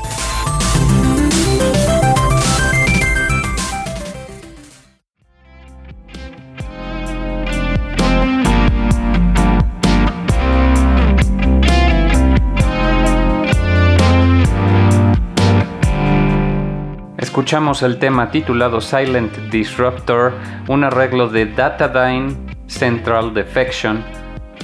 El 17.51 17.99
tema 17.99 18.31
titulado 18.31 18.79
Silent 18.79 19.35
Disruptor, 19.51 20.31
un 20.69 20.85
arreglo 20.85 21.27
de 21.27 21.47
Datadyne 21.47 22.33
Central 22.67 23.33
Defection, 23.33 24.01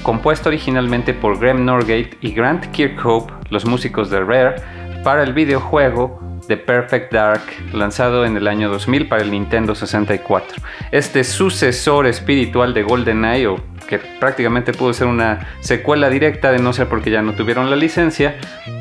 compuesto 0.03 0.47
originalmente 0.47 1.13
por 1.13 1.37
Graham 1.37 1.65
Norgate 1.65 2.11
y 2.21 2.31
Grant 2.31 2.67
Kirkhope, 2.67 3.33
los 3.49 3.65
músicos 3.65 4.09
de 4.09 4.21
Rare, 4.21 4.61
para 5.03 5.23
el 5.23 5.33
videojuego 5.33 6.39
The 6.47 6.55
Perfect 6.55 7.11
Dark, 7.11 7.41
lanzado 7.73 8.23
en 8.23 8.37
el 8.37 8.47
año 8.47 8.69
2000 8.69 9.09
para 9.09 9.21
el 9.21 9.31
Nintendo 9.31 9.75
64. 9.75 10.63
Este 10.93 11.25
sucesor 11.25 12.07
espiritual 12.07 12.73
de 12.73 12.83
GoldenEye, 12.83 13.47
o 13.47 13.57
que 13.89 13.99
prácticamente 13.99 14.71
pudo 14.71 14.93
ser 14.93 15.07
una 15.07 15.45
secuela 15.59 16.09
directa 16.09 16.53
de 16.53 16.59
no 16.59 16.71
ser 16.71 16.87
porque 16.87 17.11
ya 17.11 17.21
no 17.21 17.33
tuvieron 17.33 17.69
la 17.69 17.75
licencia, 17.75 18.37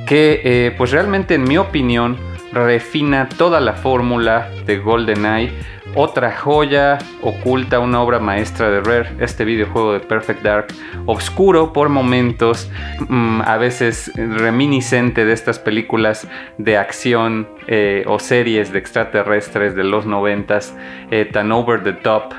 que 0.07 0.43
eh, 0.45 0.75
pues 0.79 0.93
realmente 0.93 1.35
en 1.35 1.43
mi 1.43 1.59
opinión 1.59 2.36
refina 2.53 3.29
toda 3.29 3.61
la 3.61 3.75
fórmula 3.75 4.49
de 4.67 4.79
GoldenEye, 4.79 5.53
otra 5.95 6.33
joya 6.33 6.99
oculta, 7.23 7.79
una 7.79 8.03
obra 8.03 8.19
maestra 8.19 8.71
de 8.71 8.81
Rare, 8.81 9.13
este 9.19 9.45
videojuego 9.45 9.95
de 9.95 10.01
Perfect 10.01 10.43
Dark, 10.43 10.67
oscuro 11.07 11.73
por 11.73 11.89
momentos, 11.89 12.71
mm, 13.09 13.41
a 13.41 13.57
veces 13.57 14.13
reminiscente 14.15 15.25
de 15.25 15.33
estas 15.33 15.59
películas 15.59 16.29
de 16.59 16.77
acción 16.77 17.49
eh, 17.67 18.05
o 18.07 18.19
series 18.19 18.73
de 18.73 18.79
extraterrestres 18.79 19.75
de 19.75 19.85
los 19.85 20.07
noventas, 20.07 20.77
eh, 21.11 21.25
tan 21.25 21.51
over 21.51 21.83
the 21.83 21.95
top 21.95 22.35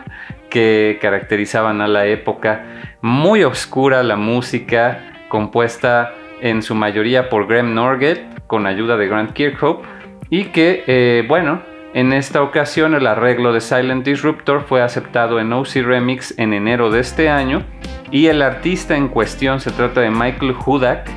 que 0.49 0.99
caracterizaban 1.01 1.81
a 1.81 1.87
la 1.87 2.05
época. 2.05 2.63
Muy 3.01 3.43
oscura 3.43 4.03
la 4.03 4.15
música, 4.15 4.99
compuesta 5.29 6.13
en 6.41 6.61
su 6.61 6.75
mayoría 6.75 7.29
por 7.29 7.47
Graham 7.47 7.73
Norgate, 7.73 8.29
con 8.45 8.67
ayuda 8.67 8.97
de 8.97 9.07
Grant 9.07 9.33
Kirkhope 9.33 9.96
y 10.29 10.45
que, 10.45 10.83
eh, 10.87 11.25
bueno, 11.27 11.61
en 11.93 12.13
esta 12.13 12.41
ocasión 12.41 12.93
el 12.93 13.07
arreglo 13.07 13.53
de 13.53 13.61
Silent 13.61 14.05
Disruptor 14.05 14.63
fue 14.67 14.81
aceptado 14.81 15.39
en 15.39 15.53
OC 15.53 15.83
Remix 15.83 16.37
en 16.37 16.53
enero 16.53 16.91
de 16.91 16.99
este 16.99 17.29
año 17.29 17.63
y 18.11 18.27
el 18.27 18.41
artista 18.41 18.95
en 18.95 19.07
cuestión 19.07 19.59
se 19.59 19.71
trata 19.71 20.01
de 20.01 20.11
Michael 20.11 20.55
Hudak, 20.65 21.09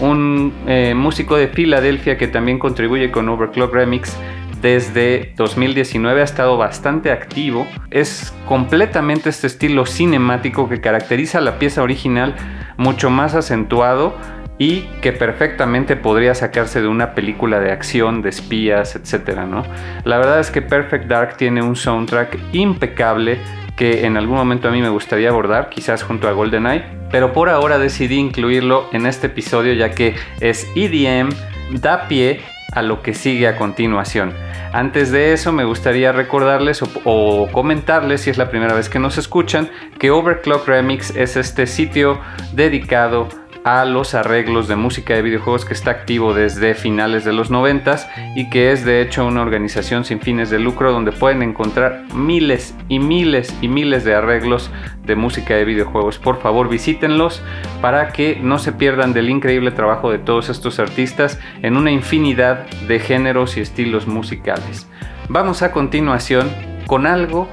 un 0.00 0.52
eh, 0.66 0.94
músico 0.94 1.36
de 1.36 1.48
Filadelfia 1.48 2.18
que 2.18 2.28
también 2.28 2.58
contribuye 2.58 3.10
con 3.10 3.28
Overclock 3.28 3.72
Remix 3.72 4.16
desde 4.60 5.32
2019 5.36 6.20
ha 6.20 6.24
estado 6.24 6.56
bastante 6.56 7.12
activo. 7.12 7.66
Es 7.90 8.34
completamente 8.46 9.28
este 9.28 9.46
estilo 9.46 9.86
cinemático 9.86 10.68
que 10.68 10.80
caracteriza 10.80 11.40
la 11.40 11.58
pieza 11.58 11.82
original, 11.82 12.34
mucho 12.76 13.10
más 13.10 13.34
acentuado 13.34 14.16
y 14.58 14.82
que 15.02 15.12
perfectamente 15.12 15.96
podría 15.96 16.34
sacarse 16.34 16.80
de 16.80 16.88
una 16.88 17.14
película 17.14 17.60
de 17.60 17.72
acción, 17.72 18.22
de 18.22 18.30
espías, 18.30 18.96
etc. 18.96 19.40
¿no? 19.46 19.64
La 20.04 20.18
verdad 20.18 20.40
es 20.40 20.50
que 20.50 20.62
Perfect 20.62 21.06
Dark 21.06 21.36
tiene 21.36 21.62
un 21.62 21.76
soundtrack 21.76 22.38
impecable 22.52 23.38
que 23.76 24.06
en 24.06 24.16
algún 24.16 24.36
momento 24.36 24.68
a 24.68 24.70
mí 24.70 24.80
me 24.80 24.88
gustaría 24.88 25.28
abordar, 25.28 25.68
quizás 25.68 26.02
junto 26.02 26.28
a 26.28 26.32
GoldenEye, 26.32 26.84
pero 27.10 27.32
por 27.32 27.50
ahora 27.50 27.78
decidí 27.78 28.16
incluirlo 28.16 28.88
en 28.92 29.06
este 29.06 29.26
episodio 29.26 29.74
ya 29.74 29.90
que 29.90 30.14
es 30.40 30.66
EDM, 30.74 31.28
da 31.80 32.08
pie 32.08 32.40
a 32.72 32.82
lo 32.82 33.02
que 33.02 33.14
sigue 33.14 33.48
a 33.48 33.56
continuación. 33.56 34.32
Antes 34.72 35.10
de 35.10 35.32
eso 35.32 35.52
me 35.52 35.64
gustaría 35.64 36.12
recordarles 36.12 36.82
o, 36.82 36.88
o, 37.04 37.48
comentarles, 37.52 38.22
si 38.22 38.30
es 38.30 38.38
la 38.38 38.50
primera 38.50 38.74
vez 38.74 38.88
que 38.88 38.98
nos 38.98 39.16
escuchan, 39.16 39.70
que 39.98 40.10
Overclock 40.10 40.66
Remix 40.66 41.14
es 41.16 41.36
este 41.36 41.66
sitio 41.66 42.20
dedicado 42.52 43.28
a 43.28 43.45
los 43.84 44.14
arreglos 44.14 44.68
de 44.68 44.76
música 44.76 45.14
de 45.14 45.22
videojuegos 45.22 45.64
que 45.64 45.74
está 45.74 45.90
activo 45.90 46.34
desde 46.34 46.74
finales 46.74 47.24
de 47.24 47.32
los 47.32 47.50
90 47.50 48.36
y 48.36 48.48
que 48.48 48.70
es 48.70 48.84
de 48.84 49.02
hecho 49.02 49.26
una 49.26 49.42
organización 49.42 50.04
sin 50.04 50.20
fines 50.20 50.50
de 50.50 50.60
lucro 50.60 50.92
donde 50.92 51.10
pueden 51.10 51.42
encontrar 51.42 52.04
miles 52.14 52.76
y 52.88 53.00
miles 53.00 53.52
y 53.60 53.66
miles 53.66 54.04
de 54.04 54.14
arreglos 54.14 54.70
de 55.04 55.16
música 55.16 55.54
de 55.54 55.64
videojuegos. 55.64 56.18
Por 56.18 56.40
favor 56.40 56.68
visítenlos 56.68 57.42
para 57.80 58.12
que 58.12 58.38
no 58.40 58.60
se 58.60 58.70
pierdan 58.70 59.12
del 59.12 59.30
increíble 59.30 59.72
trabajo 59.72 60.12
de 60.12 60.18
todos 60.18 60.48
estos 60.48 60.78
artistas 60.78 61.40
en 61.62 61.76
una 61.76 61.90
infinidad 61.90 62.66
de 62.86 63.00
géneros 63.00 63.56
y 63.56 63.62
estilos 63.62 64.06
musicales. 64.06 64.88
Vamos 65.28 65.62
a 65.62 65.72
continuación 65.72 66.52
con 66.86 67.04
algo 67.04 67.48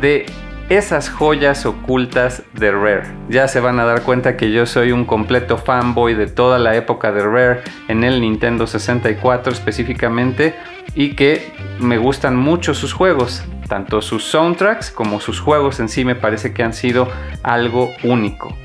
de 0.00 0.24
esas 0.68 1.08
joyas 1.08 1.64
ocultas 1.64 2.42
de 2.52 2.70
Rare. 2.70 3.04
Ya 3.28 3.48
se 3.48 3.60
van 3.60 3.80
a 3.80 3.84
dar 3.84 4.02
cuenta 4.02 4.36
que 4.36 4.52
yo 4.52 4.66
soy 4.66 4.92
un 4.92 5.04
completo 5.04 5.56
fanboy 5.56 6.14
de 6.14 6.26
toda 6.26 6.58
la 6.58 6.76
época 6.76 7.10
de 7.10 7.22
Rare 7.22 7.62
en 7.88 8.04
el 8.04 8.20
Nintendo 8.20 8.66
64 8.66 9.52
específicamente 9.52 10.54
y 10.94 11.14
que 11.14 11.52
me 11.78 11.96
gustan 11.96 12.36
mucho 12.36 12.74
sus 12.74 12.92
juegos. 12.92 13.42
Tanto 13.66 14.02
sus 14.02 14.24
soundtracks 14.24 14.90
como 14.90 15.20
sus 15.20 15.40
juegos 15.40 15.80
en 15.80 15.88
sí 15.88 16.04
me 16.04 16.14
parece 16.14 16.52
que 16.52 16.62
han 16.62 16.74
sido 16.74 17.08
algo 17.42 17.90
único. 18.04 18.56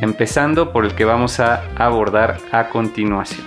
Empezando 0.00 0.72
por 0.72 0.84
el 0.84 0.94
que 0.94 1.04
vamos 1.04 1.40
a 1.40 1.62
abordar 1.76 2.38
a 2.52 2.68
continuación. 2.68 3.46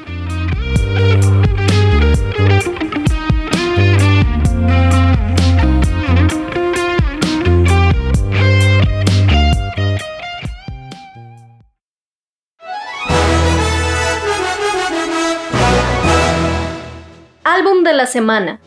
Semana. 18.09 18.59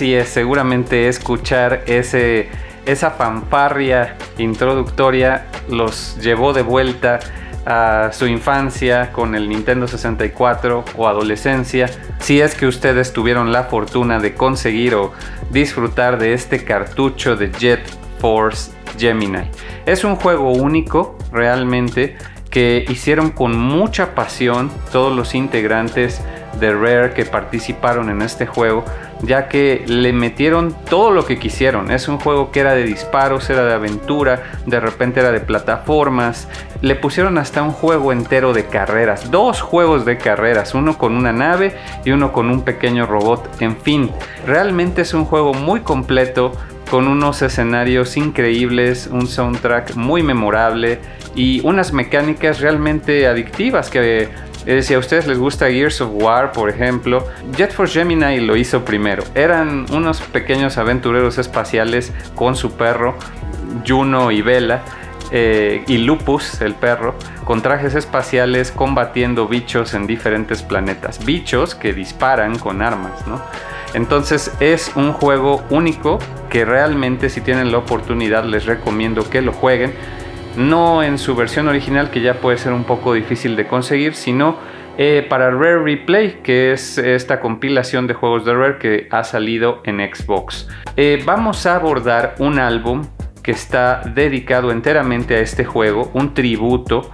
Así 0.00 0.14
es, 0.14 0.30
seguramente 0.30 1.08
escuchar 1.08 1.82
ese, 1.84 2.48
esa 2.86 3.10
fanfarria 3.10 4.16
introductoria 4.38 5.44
los 5.68 6.16
llevó 6.22 6.54
de 6.54 6.62
vuelta 6.62 7.20
a 7.66 8.08
su 8.10 8.26
infancia 8.26 9.12
con 9.12 9.34
el 9.34 9.46
Nintendo 9.46 9.86
64 9.86 10.86
o 10.96 11.06
adolescencia, 11.06 11.90
si 12.18 12.40
es 12.40 12.54
que 12.54 12.66
ustedes 12.66 13.12
tuvieron 13.12 13.52
la 13.52 13.64
fortuna 13.64 14.18
de 14.18 14.32
conseguir 14.32 14.94
o 14.94 15.12
disfrutar 15.50 16.18
de 16.18 16.32
este 16.32 16.64
cartucho 16.64 17.36
de 17.36 17.52
Jet 17.52 17.82
Force 18.20 18.72
Gemini. 18.96 19.50
Es 19.84 20.02
un 20.02 20.16
juego 20.16 20.50
único 20.50 21.18
realmente 21.30 22.16
que 22.48 22.86
hicieron 22.88 23.32
con 23.32 23.54
mucha 23.54 24.14
pasión 24.14 24.70
todos 24.92 25.14
los 25.14 25.34
integrantes 25.34 26.22
de 26.58 26.74
Rare 26.74 27.12
que 27.12 27.26
participaron 27.26 28.08
en 28.08 28.22
este 28.22 28.46
juego 28.46 28.84
ya 29.22 29.48
que 29.48 29.84
le 29.86 30.12
metieron 30.12 30.74
todo 30.88 31.10
lo 31.10 31.26
que 31.26 31.38
quisieron. 31.38 31.90
Es 31.90 32.08
un 32.08 32.18
juego 32.18 32.50
que 32.50 32.60
era 32.60 32.74
de 32.74 32.84
disparos, 32.84 33.50
era 33.50 33.64
de 33.64 33.74
aventura, 33.74 34.42
de 34.66 34.80
repente 34.80 35.20
era 35.20 35.32
de 35.32 35.40
plataformas. 35.40 36.48
Le 36.80 36.94
pusieron 36.94 37.38
hasta 37.38 37.62
un 37.62 37.72
juego 37.72 38.12
entero 38.12 38.52
de 38.52 38.66
carreras, 38.66 39.30
dos 39.30 39.60
juegos 39.60 40.04
de 40.04 40.18
carreras, 40.18 40.74
uno 40.74 40.96
con 40.96 41.16
una 41.16 41.32
nave 41.32 41.74
y 42.04 42.12
uno 42.12 42.32
con 42.32 42.50
un 42.50 42.62
pequeño 42.62 43.06
robot. 43.06 43.60
En 43.60 43.76
fin, 43.76 44.10
realmente 44.46 45.02
es 45.02 45.14
un 45.14 45.24
juego 45.24 45.52
muy 45.52 45.80
completo 45.80 46.52
con 46.90 47.06
unos 47.06 47.40
escenarios 47.42 48.16
increíbles, 48.16 49.06
un 49.06 49.28
soundtrack 49.28 49.94
muy 49.94 50.24
memorable 50.24 50.98
y 51.36 51.64
unas 51.64 51.92
mecánicas 51.92 52.60
realmente 52.60 53.28
adictivas 53.28 53.90
que 53.90 54.28
si 54.82 54.94
a 54.94 54.98
ustedes 54.98 55.26
les 55.26 55.38
gusta 55.38 55.70
Gears 55.70 56.00
of 56.00 56.10
War, 56.12 56.52
por 56.52 56.70
ejemplo, 56.70 57.26
Jet 57.56 57.72
Force 57.72 57.98
Gemini 57.98 58.40
lo 58.40 58.56
hizo 58.56 58.84
primero. 58.84 59.22
Eran 59.34 59.86
unos 59.92 60.20
pequeños 60.20 60.78
aventureros 60.78 61.38
espaciales 61.38 62.12
con 62.34 62.56
su 62.56 62.72
perro, 62.72 63.16
Juno 63.86 64.30
y 64.30 64.42
Vela, 64.42 64.82
eh, 65.32 65.84
y 65.86 65.98
Lupus, 65.98 66.60
el 66.60 66.74
perro, 66.74 67.14
con 67.44 67.62
trajes 67.62 67.94
espaciales 67.94 68.72
combatiendo 68.72 69.46
bichos 69.46 69.94
en 69.94 70.06
diferentes 70.06 70.62
planetas. 70.62 71.24
Bichos 71.24 71.74
que 71.74 71.92
disparan 71.92 72.58
con 72.58 72.82
armas, 72.82 73.26
¿no? 73.26 73.40
Entonces 73.94 74.52
es 74.60 74.92
un 74.94 75.12
juego 75.12 75.62
único 75.70 76.18
que 76.48 76.64
realmente 76.64 77.28
si 77.28 77.40
tienen 77.40 77.72
la 77.72 77.78
oportunidad 77.78 78.44
les 78.44 78.66
recomiendo 78.66 79.28
que 79.28 79.40
lo 79.40 79.52
jueguen. 79.52 79.94
No 80.56 81.02
en 81.02 81.18
su 81.18 81.34
versión 81.34 81.68
original 81.68 82.10
que 82.10 82.20
ya 82.20 82.34
puede 82.34 82.58
ser 82.58 82.72
un 82.72 82.84
poco 82.84 83.14
difícil 83.14 83.56
de 83.56 83.66
conseguir, 83.66 84.14
sino 84.14 84.56
eh, 84.98 85.24
para 85.28 85.50
Rare 85.50 85.82
Replay, 85.82 86.40
que 86.42 86.72
es 86.72 86.98
esta 86.98 87.40
compilación 87.40 88.06
de 88.06 88.14
juegos 88.14 88.44
de 88.44 88.54
Rare 88.54 88.78
que 88.78 89.08
ha 89.10 89.24
salido 89.24 89.80
en 89.84 89.98
Xbox. 89.98 90.68
Eh, 90.96 91.22
vamos 91.24 91.64
a 91.66 91.76
abordar 91.76 92.34
un 92.38 92.58
álbum 92.58 93.06
que 93.42 93.52
está 93.52 94.02
dedicado 94.14 94.70
enteramente 94.70 95.36
a 95.36 95.40
este 95.40 95.64
juego, 95.64 96.10
un 96.12 96.34
tributo 96.34 97.10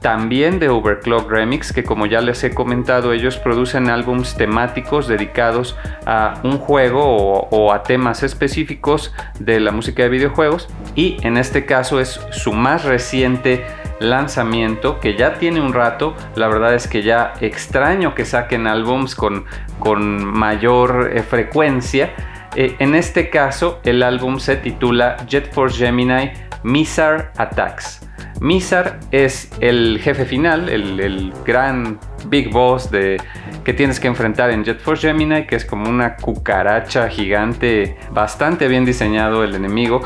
también 0.00 0.58
de 0.58 0.68
Overclock 0.68 1.30
Remix, 1.30 1.72
que 1.72 1.84
como 1.84 2.06
ya 2.06 2.20
les 2.20 2.42
he 2.44 2.52
comentado, 2.52 3.12
ellos 3.12 3.38
producen 3.38 3.88
álbums 3.88 4.36
temáticos 4.36 5.06
dedicados 5.06 5.76
a 6.06 6.40
un 6.42 6.58
juego 6.58 7.02
o, 7.04 7.72
a 7.72 7.82
temas 7.84 8.22
específicos 8.22 9.14
de 9.38 9.60
la 9.60 9.70
música 9.70 10.02
de 10.02 10.08
videojuegos. 10.08 10.68
Y 10.94 11.16
en 11.22 11.36
este 11.36 11.64
caso 11.64 12.00
es 12.00 12.20
su 12.32 12.52
más 12.52 12.84
reciente 12.84 13.64
lanzamiento 14.00 14.98
que 14.98 15.16
ya 15.16 15.34
tiene 15.34 15.60
un 15.60 15.72
rato. 15.72 16.14
La 16.34 16.48
verdad 16.48 16.74
es 16.74 16.88
que 16.88 17.02
ya 17.02 17.34
extraño 17.40 18.14
que 18.14 18.24
saquen 18.24 18.66
álbums 18.66 19.14
con, 19.14 19.44
con 19.78 20.24
mayor 20.24 21.12
eh, 21.14 21.22
frecuencia. 21.22 22.10
Eh, 22.54 22.76
en 22.78 22.94
este 22.94 23.30
caso, 23.30 23.80
el 23.84 24.02
álbum 24.02 24.38
se 24.38 24.56
titula 24.56 25.16
Jet 25.26 25.52
Force 25.52 25.78
Gemini 25.78 26.32
Missile 26.62 27.28
Attacks. 27.36 28.00
Mizar 28.40 28.98
es 29.12 29.50
el 29.60 30.00
jefe 30.02 30.24
final, 30.24 30.68
el, 30.68 31.32
gran 31.44 32.00
big 32.26 32.50
boss 32.50 32.90
de, 32.90 33.20
que 33.64 33.72
tienes 33.72 34.00
que 34.00 34.08
enfrentar 34.08 34.50
en 34.50 34.64
Jet 34.64 34.80
Force 34.80 35.06
Gemini, 35.06 35.46
que 35.46 35.54
es 35.54 35.64
como 35.64 35.88
una 35.88 36.16
cucaracha 36.16 37.08
gigante, 37.08 37.96
bastante 38.10 38.66
bien 38.66 38.84
diseñado 38.84 39.44
el 39.44 39.54
enemigo. 39.54 40.02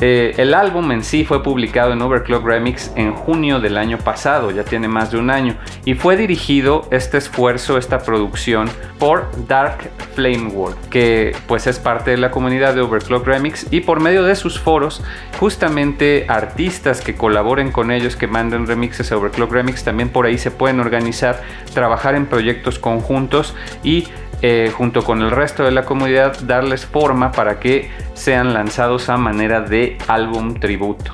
Eh, 0.00 0.34
el 0.38 0.54
álbum 0.54 0.90
en 0.92 1.04
sí 1.04 1.24
fue 1.24 1.42
publicado 1.42 1.92
en 1.92 2.00
Overclock 2.00 2.44
Remix 2.44 2.90
en 2.96 3.12
junio 3.14 3.60
del 3.60 3.76
año 3.76 3.98
pasado, 3.98 4.50
ya 4.50 4.64
tiene 4.64 4.88
más 4.88 5.10
de 5.10 5.18
un 5.18 5.30
año, 5.30 5.56
y 5.84 5.94
fue 5.94 6.16
dirigido 6.16 6.88
este 6.90 7.18
esfuerzo, 7.18 7.76
esta 7.76 7.98
producción, 7.98 8.68
por 8.98 9.28
Dark 9.46 9.90
Flame 10.14 10.48
World, 10.48 10.88
que 10.88 11.36
pues 11.46 11.66
es 11.66 11.78
parte 11.78 12.12
de 12.12 12.16
la 12.16 12.30
comunidad 12.30 12.74
de 12.74 12.80
Overclock 12.80 13.26
Remix 13.26 13.66
y 13.70 13.80
por 13.80 14.00
medio 14.00 14.24
de 14.24 14.36
sus 14.36 14.58
foros, 14.58 15.02
justamente 15.38 16.24
artistas 16.28 17.02
que 17.02 17.14
colaboren 17.14 17.70
con 17.70 17.90
ellos, 17.90 18.16
que 18.16 18.26
manden 18.26 18.66
remixes 18.66 19.12
a 19.12 19.18
Overclock 19.18 19.52
Remix, 19.52 19.84
también 19.84 20.08
por 20.08 20.24
ahí 20.24 20.38
se 20.38 20.50
pueden 20.50 20.80
organizar, 20.80 21.42
trabajar 21.74 22.14
en 22.14 22.26
proyectos 22.26 22.78
conjuntos 22.78 23.54
y 23.82 24.08
eh, 24.42 24.72
junto 24.74 25.04
con 25.04 25.20
el 25.20 25.30
resto 25.30 25.64
de 25.64 25.70
la 25.70 25.84
comunidad 25.84 26.38
darles 26.40 26.86
forma 26.86 27.30
para 27.30 27.60
que 27.60 27.90
sean 28.14 28.54
lanzados 28.54 29.10
a 29.10 29.18
manera 29.18 29.60
de 29.60 29.98
álbum 30.08 30.54
tributo. 30.54 31.12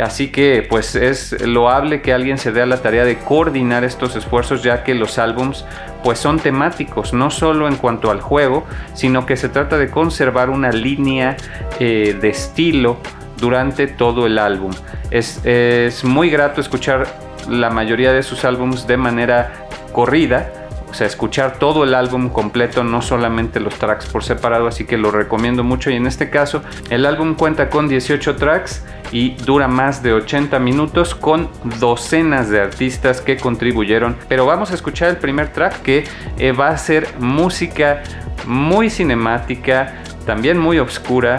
Así 0.00 0.30
que 0.30 0.64
pues 0.68 0.94
es 0.94 1.40
loable 1.44 2.02
que 2.02 2.12
alguien 2.12 2.38
se 2.38 2.52
dé 2.52 2.62
a 2.62 2.66
la 2.66 2.80
tarea 2.80 3.04
de 3.04 3.18
coordinar 3.18 3.82
estos 3.82 4.14
esfuerzos 4.14 4.62
ya 4.62 4.84
que 4.84 4.94
los 4.94 5.18
álbums 5.18 5.64
pues 6.04 6.20
son 6.20 6.38
temáticos, 6.38 7.12
no 7.12 7.32
solo 7.32 7.66
en 7.66 7.74
cuanto 7.74 8.12
al 8.12 8.20
juego, 8.20 8.64
sino 8.94 9.26
que 9.26 9.36
se 9.36 9.48
trata 9.48 9.76
de 9.76 9.90
conservar 9.90 10.48
una 10.48 10.70
línea 10.70 11.36
eh, 11.80 12.16
de 12.20 12.28
estilo 12.28 12.98
durante 13.38 13.88
todo 13.88 14.26
el 14.26 14.38
álbum. 14.38 14.70
Es, 15.10 15.44
es 15.44 16.04
muy 16.04 16.30
grato 16.30 16.60
escuchar 16.60 17.08
la 17.48 17.70
mayoría 17.70 18.12
de 18.12 18.22
sus 18.22 18.44
álbums 18.44 18.86
de 18.86 18.96
manera 18.96 19.66
corrida 19.92 20.67
o 20.90 20.94
sea, 20.94 21.06
escuchar 21.06 21.58
todo 21.58 21.84
el 21.84 21.94
álbum 21.94 22.30
completo, 22.30 22.84
no 22.84 23.02
solamente 23.02 23.60
los 23.60 23.74
tracks 23.74 24.06
por 24.06 24.24
separado, 24.24 24.66
así 24.66 24.84
que 24.84 24.96
lo 24.96 25.10
recomiendo 25.10 25.62
mucho 25.62 25.90
y 25.90 25.96
en 25.96 26.06
este 26.06 26.30
caso 26.30 26.62
el 26.90 27.06
álbum 27.06 27.34
cuenta 27.34 27.68
con 27.68 27.88
18 27.88 28.36
tracks 28.36 28.84
y 29.12 29.30
dura 29.36 29.68
más 29.68 30.02
de 30.02 30.12
80 30.12 30.58
minutos 30.58 31.14
con 31.14 31.48
docenas 31.78 32.50
de 32.50 32.60
artistas 32.60 33.20
que 33.20 33.36
contribuyeron, 33.36 34.16
pero 34.28 34.46
vamos 34.46 34.70
a 34.70 34.74
escuchar 34.74 35.08
el 35.10 35.16
primer 35.16 35.52
track 35.52 35.82
que 35.82 36.04
eh, 36.38 36.52
va 36.52 36.68
a 36.68 36.76
ser 36.78 37.08
música 37.18 38.02
muy 38.46 38.90
cinemática, 38.90 39.94
también 40.26 40.58
muy 40.58 40.78
oscura, 40.78 41.38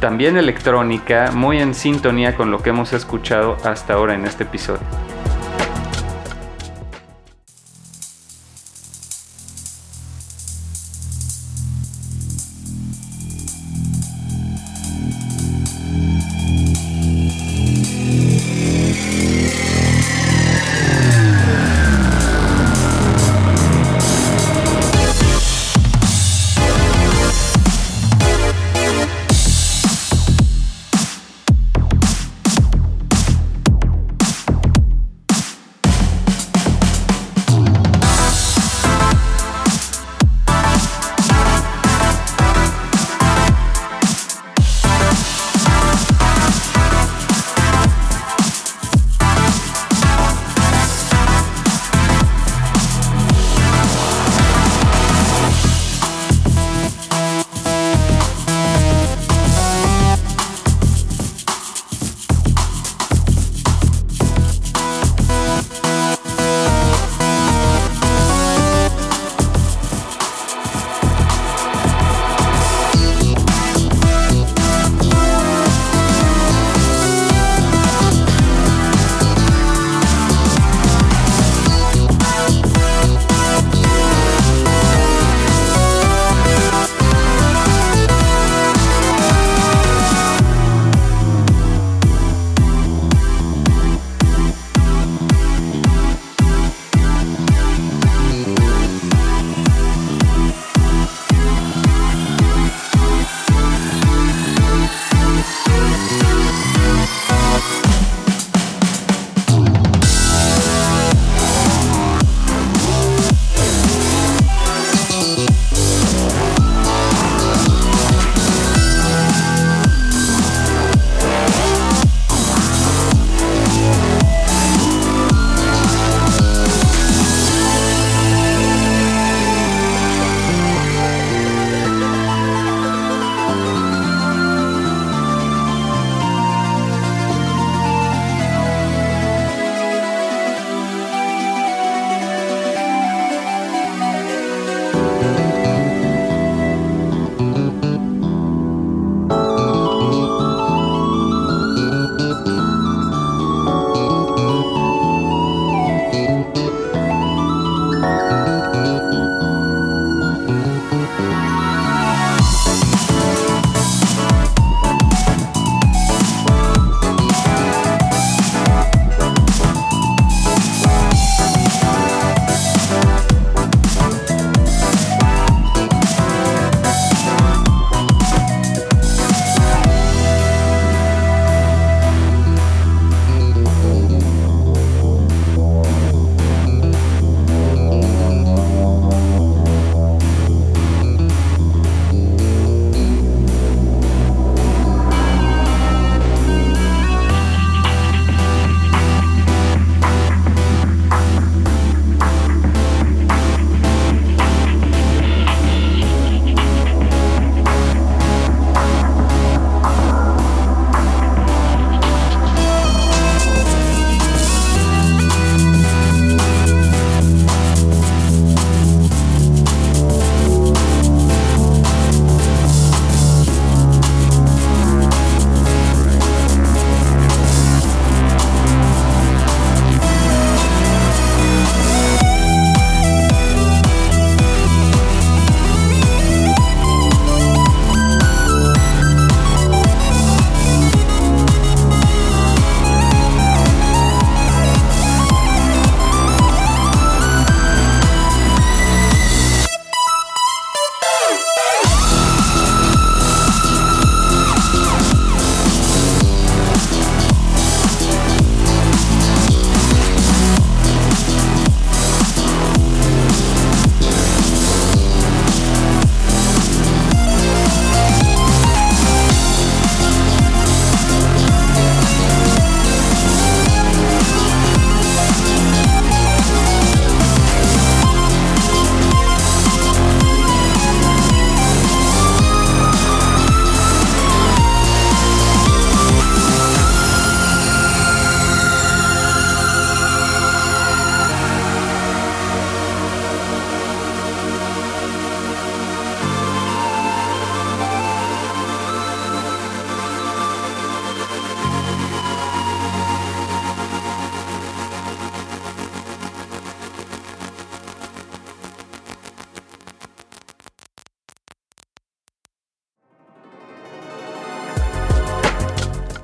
también 0.00 0.36
electrónica, 0.36 1.30
muy 1.32 1.58
en 1.58 1.74
sintonía 1.74 2.36
con 2.36 2.50
lo 2.50 2.62
que 2.62 2.70
hemos 2.70 2.92
escuchado 2.92 3.56
hasta 3.64 3.94
ahora 3.94 4.14
en 4.14 4.26
este 4.26 4.44
episodio. 4.44 4.80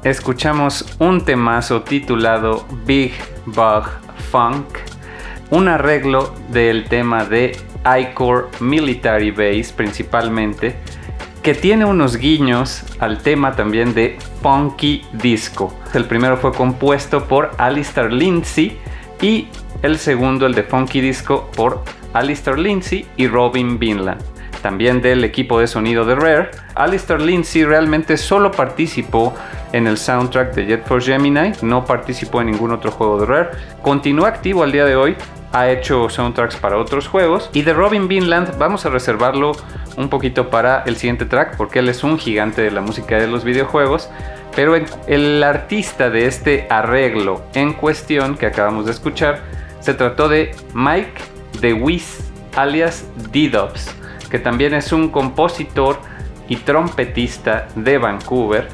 Escuchamos 0.05 0.97
un 0.99 1.25
temazo 1.25 1.83
titulado 1.83 2.67
Big 2.85 3.13
Bug 3.47 3.85
Funk, 4.31 4.67
un 5.51 5.69
arreglo 5.69 6.35
del 6.49 6.85
tema 6.85 7.25
de 7.25 7.57
Icor 8.01 8.51
Military 8.61 9.31
Base 9.31 9.73
principalmente, 9.77 10.75
que 11.43 11.55
tiene 11.55 11.85
unos 11.85 12.17
guiños 12.17 12.85
al 12.99 13.19
tema 13.19 13.53
también 13.53 13.95
de 13.95 14.19
Funky 14.43 15.05
Disco. 15.13 15.73
El 15.95 16.05
primero 16.07 16.37
fue 16.37 16.53
compuesto 16.53 17.27
por 17.27 17.51
Alistair 17.59 18.13
Lindsay 18.13 18.79
y 19.21 19.49
el 19.83 19.99
segundo, 19.99 20.47
el 20.47 20.55
de 20.55 20.63
Funky 20.63 21.01
Disco, 21.01 21.51
por 21.57 21.83
Alistair 22.13 22.59
Lindsay 22.59 23.07
y 23.17 23.27
Robin 23.27 23.79
Binland 23.79 24.32
también 24.63 25.03
del 25.03 25.25
equipo 25.25 25.61
de 25.61 25.67
sonido 25.67 26.05
de 26.05 26.15
Rare. 26.15 26.51
Alistair 26.75 27.21
Lindsay 27.21 27.65
realmente 27.65 28.17
solo 28.17 28.51
participó 28.51 29.35
en 29.73 29.87
el 29.87 29.99
soundtrack 29.99 30.55
de 30.55 30.67
Jet 30.67 30.87
Force 30.87 31.13
Gemini, 31.13 31.53
no 31.63 31.85
participó 31.85 32.41
en 32.41 32.53
ningún 32.53 32.71
otro 32.71 32.91
juego 32.91 33.21
de 33.21 33.27
Rare. 33.27 33.51
Continúa 33.83 34.29
activo 34.29 34.63
al 34.63 34.73
día 34.73 34.85
de 34.85 34.97
hoy, 34.97 35.17
ha 35.53 35.69
hecho 35.69 36.09
soundtracks 36.09 36.57
para 36.57 36.79
otros 36.79 37.09
juegos. 37.09 37.51
Y 37.53 37.63
de 37.63 37.75
Robin 37.75 38.09
Binland 38.09 38.57
vamos 38.59 38.87
a 38.87 38.91
reservarlo 38.91 39.53
un 39.97 40.09
poquito 40.09 40.49
para 40.49 40.85
el 40.87 40.97
siguiente 40.97 41.27
track, 41.27 41.57
porque 41.57 41.81
él 41.81 41.89
es 41.89 42.05
un 42.05 42.19
gigante 42.19 42.63
de 42.63 42.71
la 42.71 42.81
música 42.81 43.19
de 43.19 43.27
los 43.27 43.45
videojuegos. 43.45 44.09
Pero 44.55 44.75
el 45.07 45.43
artista 45.43 46.11
de 46.11 46.27
este 46.27 46.67
arreglo 46.71 47.43
en 47.55 47.73
cuestión 47.73 48.37
que 48.37 48.47
acabamos 48.47 48.85
de 48.85 48.93
escuchar 48.93 49.41
se 49.81 49.95
trató 49.95 50.29
de 50.29 50.55
Mike 50.75 51.21
DeWiz, 51.61 52.31
alias 52.55 53.07
D-Dubs 53.33 54.02
que 54.33 54.39
también 54.39 54.73
es 54.73 54.95
un 54.95 55.11
compositor 55.11 56.01
y 56.49 56.57
trompetista 56.57 57.69
de 57.75 57.99
Vancouver. 57.99 58.67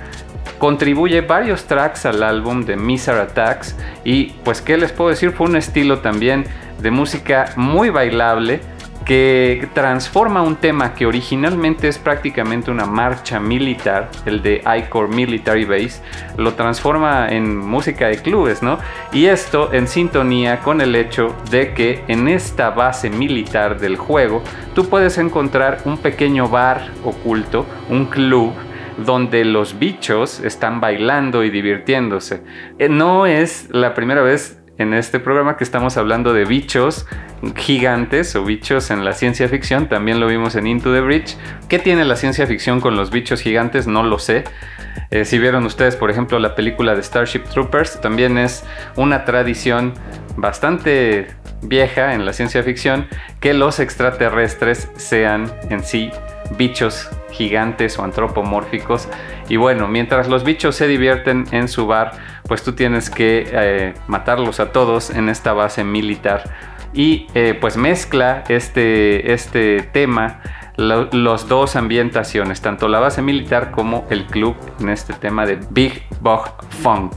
Contribuye 0.56 1.20
varios 1.22 1.64
tracks 1.64 2.06
al 2.06 2.22
álbum 2.22 2.64
de 2.64 2.76
Mizar 2.76 3.18
Attacks 3.18 3.74
y 4.04 4.26
pues 4.44 4.62
qué 4.62 4.78
les 4.78 4.92
puedo 4.92 5.10
decir, 5.10 5.32
fue 5.32 5.48
un 5.48 5.56
estilo 5.56 5.98
también 5.98 6.44
de 6.80 6.92
música 6.92 7.52
muy 7.56 7.90
bailable 7.90 8.60
que 9.08 9.66
transforma 9.72 10.42
un 10.42 10.56
tema 10.56 10.94
que 10.94 11.06
originalmente 11.06 11.88
es 11.88 11.96
prácticamente 11.96 12.70
una 12.70 12.84
marcha 12.84 13.40
militar, 13.40 14.10
el 14.26 14.42
de 14.42 14.62
Icor 14.80 15.08
Military 15.08 15.64
Base, 15.64 16.02
lo 16.36 16.52
transforma 16.52 17.30
en 17.30 17.56
música 17.56 18.08
de 18.08 18.20
clubes, 18.20 18.62
¿no? 18.62 18.78
Y 19.10 19.24
esto 19.24 19.72
en 19.72 19.88
sintonía 19.88 20.60
con 20.60 20.82
el 20.82 20.94
hecho 20.94 21.34
de 21.50 21.72
que 21.72 22.04
en 22.06 22.28
esta 22.28 22.68
base 22.68 23.08
militar 23.08 23.80
del 23.80 23.96
juego 23.96 24.42
tú 24.74 24.90
puedes 24.90 25.16
encontrar 25.16 25.78
un 25.86 25.96
pequeño 25.96 26.50
bar 26.50 26.90
oculto, 27.02 27.64
un 27.88 28.04
club, 28.04 28.52
donde 28.98 29.44
los 29.44 29.78
bichos 29.78 30.40
están 30.40 30.80
bailando 30.80 31.44
y 31.44 31.50
divirtiéndose. 31.50 32.42
Eh, 32.78 32.88
no 32.88 33.26
es 33.26 33.68
la 33.70 33.94
primera 33.94 34.22
vez 34.22 34.57
en 34.78 34.94
este 34.94 35.18
programa 35.20 35.56
que 35.56 35.64
estamos 35.64 35.96
hablando 35.96 36.32
de 36.32 36.44
bichos 36.44 37.06
gigantes 37.56 38.34
o 38.36 38.44
bichos 38.44 38.90
en 38.90 39.04
la 39.04 39.12
ciencia 39.12 39.48
ficción. 39.48 39.88
También 39.88 40.20
lo 40.20 40.26
vimos 40.28 40.54
en 40.54 40.66
Into 40.66 40.92
the 40.92 41.00
Bridge. 41.00 41.36
¿Qué 41.68 41.78
tiene 41.78 42.04
la 42.04 42.16
ciencia 42.16 42.46
ficción 42.46 42.80
con 42.80 42.96
los 42.96 43.10
bichos 43.10 43.42
gigantes? 43.42 43.86
No 43.86 44.02
lo 44.02 44.18
sé. 44.18 44.44
Eh, 45.10 45.24
si 45.24 45.38
vieron 45.38 45.66
ustedes, 45.66 45.96
por 45.96 46.10
ejemplo, 46.10 46.38
la 46.38 46.54
película 46.54 46.94
de 46.94 47.02
Starship 47.02 47.44
Troopers, 47.52 48.00
también 48.00 48.38
es 48.38 48.64
una 48.96 49.24
tradición 49.24 49.94
bastante 50.36 51.26
vieja 51.62 52.14
en 52.14 52.24
la 52.24 52.32
ciencia 52.32 52.62
ficción 52.62 53.06
que 53.40 53.54
los 53.54 53.80
extraterrestres 53.80 54.88
sean 54.96 55.52
en 55.70 55.82
sí 55.82 56.12
bichos 56.56 57.08
gigantes 57.30 57.98
o 57.98 58.04
antropomórficos. 58.04 59.08
Y 59.48 59.56
bueno, 59.56 59.88
mientras 59.88 60.28
los 60.28 60.44
bichos 60.44 60.76
se 60.76 60.86
divierten 60.86 61.46
en 61.52 61.68
su 61.68 61.86
bar, 61.86 62.12
pues 62.46 62.62
tú 62.62 62.72
tienes 62.72 63.10
que 63.10 63.48
eh, 63.50 63.94
matarlos 64.06 64.60
a 64.60 64.72
todos 64.72 65.10
en 65.10 65.28
esta 65.28 65.52
base 65.52 65.84
militar. 65.84 66.44
Y 66.94 67.26
eh, 67.34 67.56
pues 67.60 67.76
mezcla 67.76 68.44
este, 68.48 69.32
este 69.32 69.82
tema 69.82 70.40
los 70.78 71.48
dos 71.48 71.74
ambientaciones, 71.74 72.60
tanto 72.60 72.86
la 72.86 73.00
base 73.00 73.20
militar 73.20 73.72
como 73.72 74.06
el 74.10 74.26
club 74.26 74.56
en 74.78 74.90
este 74.90 75.12
tema 75.12 75.44
de 75.44 75.58
Big 75.70 76.04
Bug 76.20 76.44
Funk. 76.82 77.14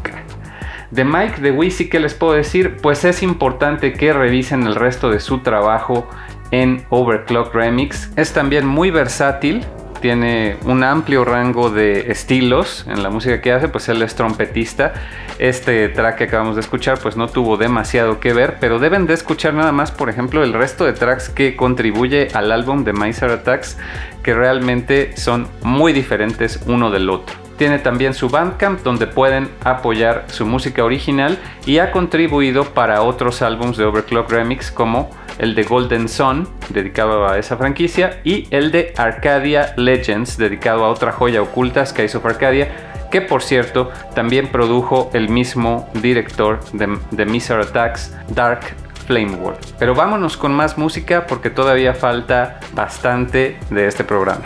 De 0.89 1.05
Mike 1.05 1.41
de 1.41 1.51
Wisi, 1.51 1.87
¿qué 1.87 1.99
les 1.99 2.15
puedo 2.15 2.33
decir? 2.33 2.77
Pues 2.81 3.05
es 3.05 3.21
importante 3.23 3.93
que 3.93 4.11
revisen 4.11 4.63
el 4.63 4.75
resto 4.75 5.09
de 5.09 5.19
su 5.19 5.39
trabajo 5.39 6.07
en 6.51 6.85
Overclock 6.89 7.53
Remix. 7.53 8.11
Es 8.15 8.33
también 8.33 8.65
muy 8.65 8.91
versátil, 8.91 9.65
tiene 10.01 10.57
un 10.65 10.83
amplio 10.83 11.23
rango 11.23 11.69
de 11.69 12.11
estilos 12.11 12.85
en 12.87 13.03
la 13.03 13.09
música 13.09 13.39
que 13.39 13.51
hace, 13.53 13.69
pues 13.69 13.87
él 13.87 14.01
es 14.01 14.15
trompetista. 14.15 14.93
Este 15.39 15.87
track 15.89 16.17
que 16.17 16.23
acabamos 16.25 16.55
de 16.55 16.61
escuchar 16.61 16.99
pues 16.99 17.15
no 17.15 17.27
tuvo 17.27 17.55
demasiado 17.55 18.19
que 18.19 18.33
ver, 18.33 18.57
pero 18.59 18.79
deben 18.79 19.05
de 19.05 19.13
escuchar 19.13 19.53
nada 19.53 19.71
más, 19.71 19.91
por 19.91 20.09
ejemplo, 20.09 20.43
el 20.43 20.53
resto 20.53 20.85
de 20.85 20.93
tracks 20.93 21.29
que 21.29 21.55
contribuye 21.55 22.27
al 22.33 22.51
álbum 22.51 22.83
de 22.83 22.93
Miser 22.93 23.31
Attacks, 23.31 23.77
que 24.23 24.33
realmente 24.33 25.15
son 25.15 25.47
muy 25.61 25.93
diferentes 25.93 26.59
uno 26.65 26.91
del 26.91 27.09
otro. 27.09 27.40
Tiene 27.61 27.77
también 27.77 28.15
su 28.15 28.27
Bandcamp 28.27 28.81
donde 28.81 29.05
pueden 29.05 29.47
apoyar 29.63 30.25
su 30.29 30.47
música 30.47 30.83
original 30.83 31.37
y 31.67 31.77
ha 31.77 31.91
contribuido 31.91 32.63
para 32.63 33.03
otros 33.03 33.43
álbumes 33.43 33.77
de 33.77 33.85
Overclock 33.85 34.31
Remix 34.31 34.71
como 34.71 35.11
el 35.37 35.53
de 35.53 35.61
Golden 35.61 36.09
Sun, 36.09 36.49
dedicado 36.69 37.27
a 37.27 37.37
esa 37.37 37.57
franquicia, 37.57 38.19
y 38.23 38.47
el 38.49 38.71
de 38.71 38.95
Arcadia 38.97 39.75
Legends, 39.77 40.39
dedicado 40.39 40.85
a 40.85 40.89
otra 40.89 41.11
joya 41.11 41.43
oculta, 41.43 41.85
Skies 41.85 42.15
of 42.15 42.25
Arcadia, 42.25 43.07
que 43.11 43.21
por 43.21 43.43
cierto 43.43 43.91
también 44.15 44.47
produjo 44.47 45.11
el 45.13 45.29
mismo 45.29 45.87
director 46.01 46.61
de, 46.73 46.97
de 47.11 47.53
Attacks, 47.61 48.17
Dark 48.29 48.61
Flame 49.05 49.35
World. 49.35 49.59
Pero 49.77 49.93
vámonos 49.93 50.35
con 50.35 50.51
más 50.51 50.79
música 50.79 51.27
porque 51.27 51.51
todavía 51.51 51.93
falta 51.93 52.59
bastante 52.73 53.59
de 53.69 53.85
este 53.85 54.03
programa. 54.03 54.45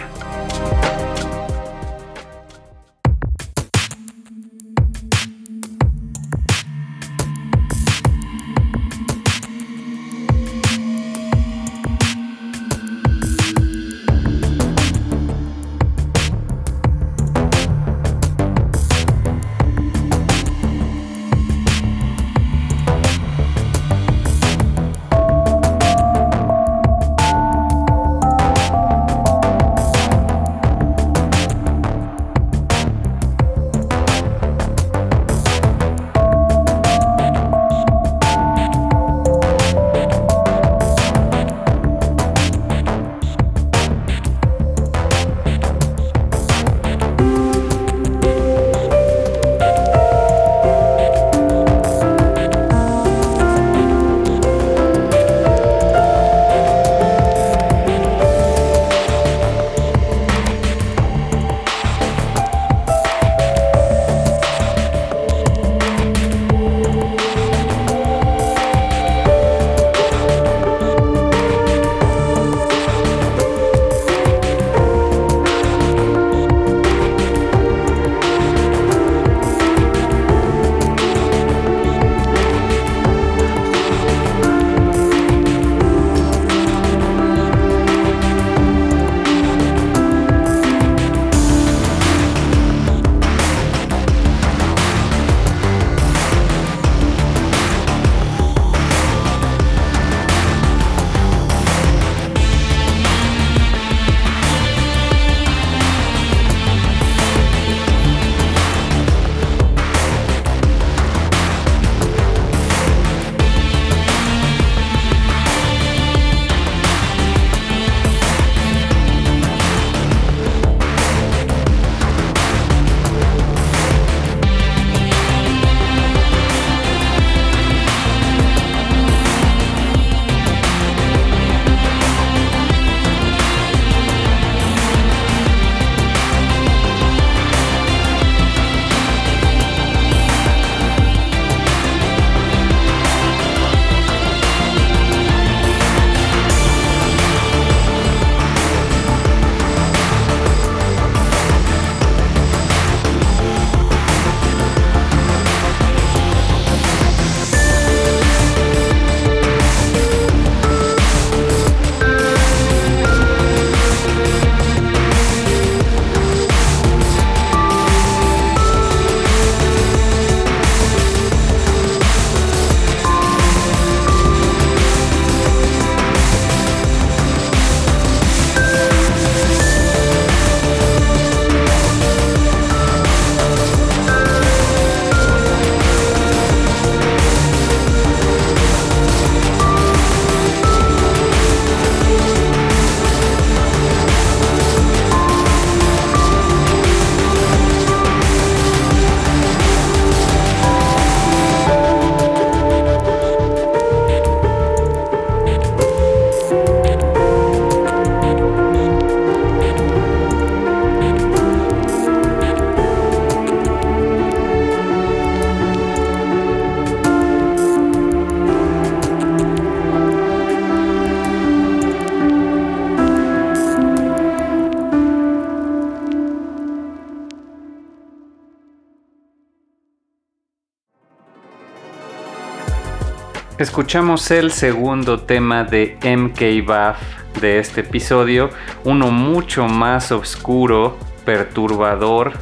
Escuchamos 233.66 234.30
el 234.30 234.52
segundo 234.52 235.22
tema 235.22 235.64
de 235.64 235.98
MK 236.04 236.68
Buff 236.68 237.42
de 237.42 237.58
este 237.58 237.82
episodio, 237.82 238.52
uno 238.84 239.10
mucho 239.10 239.68
más 239.68 240.12
oscuro, 240.12 241.00
perturbador, 241.26 242.34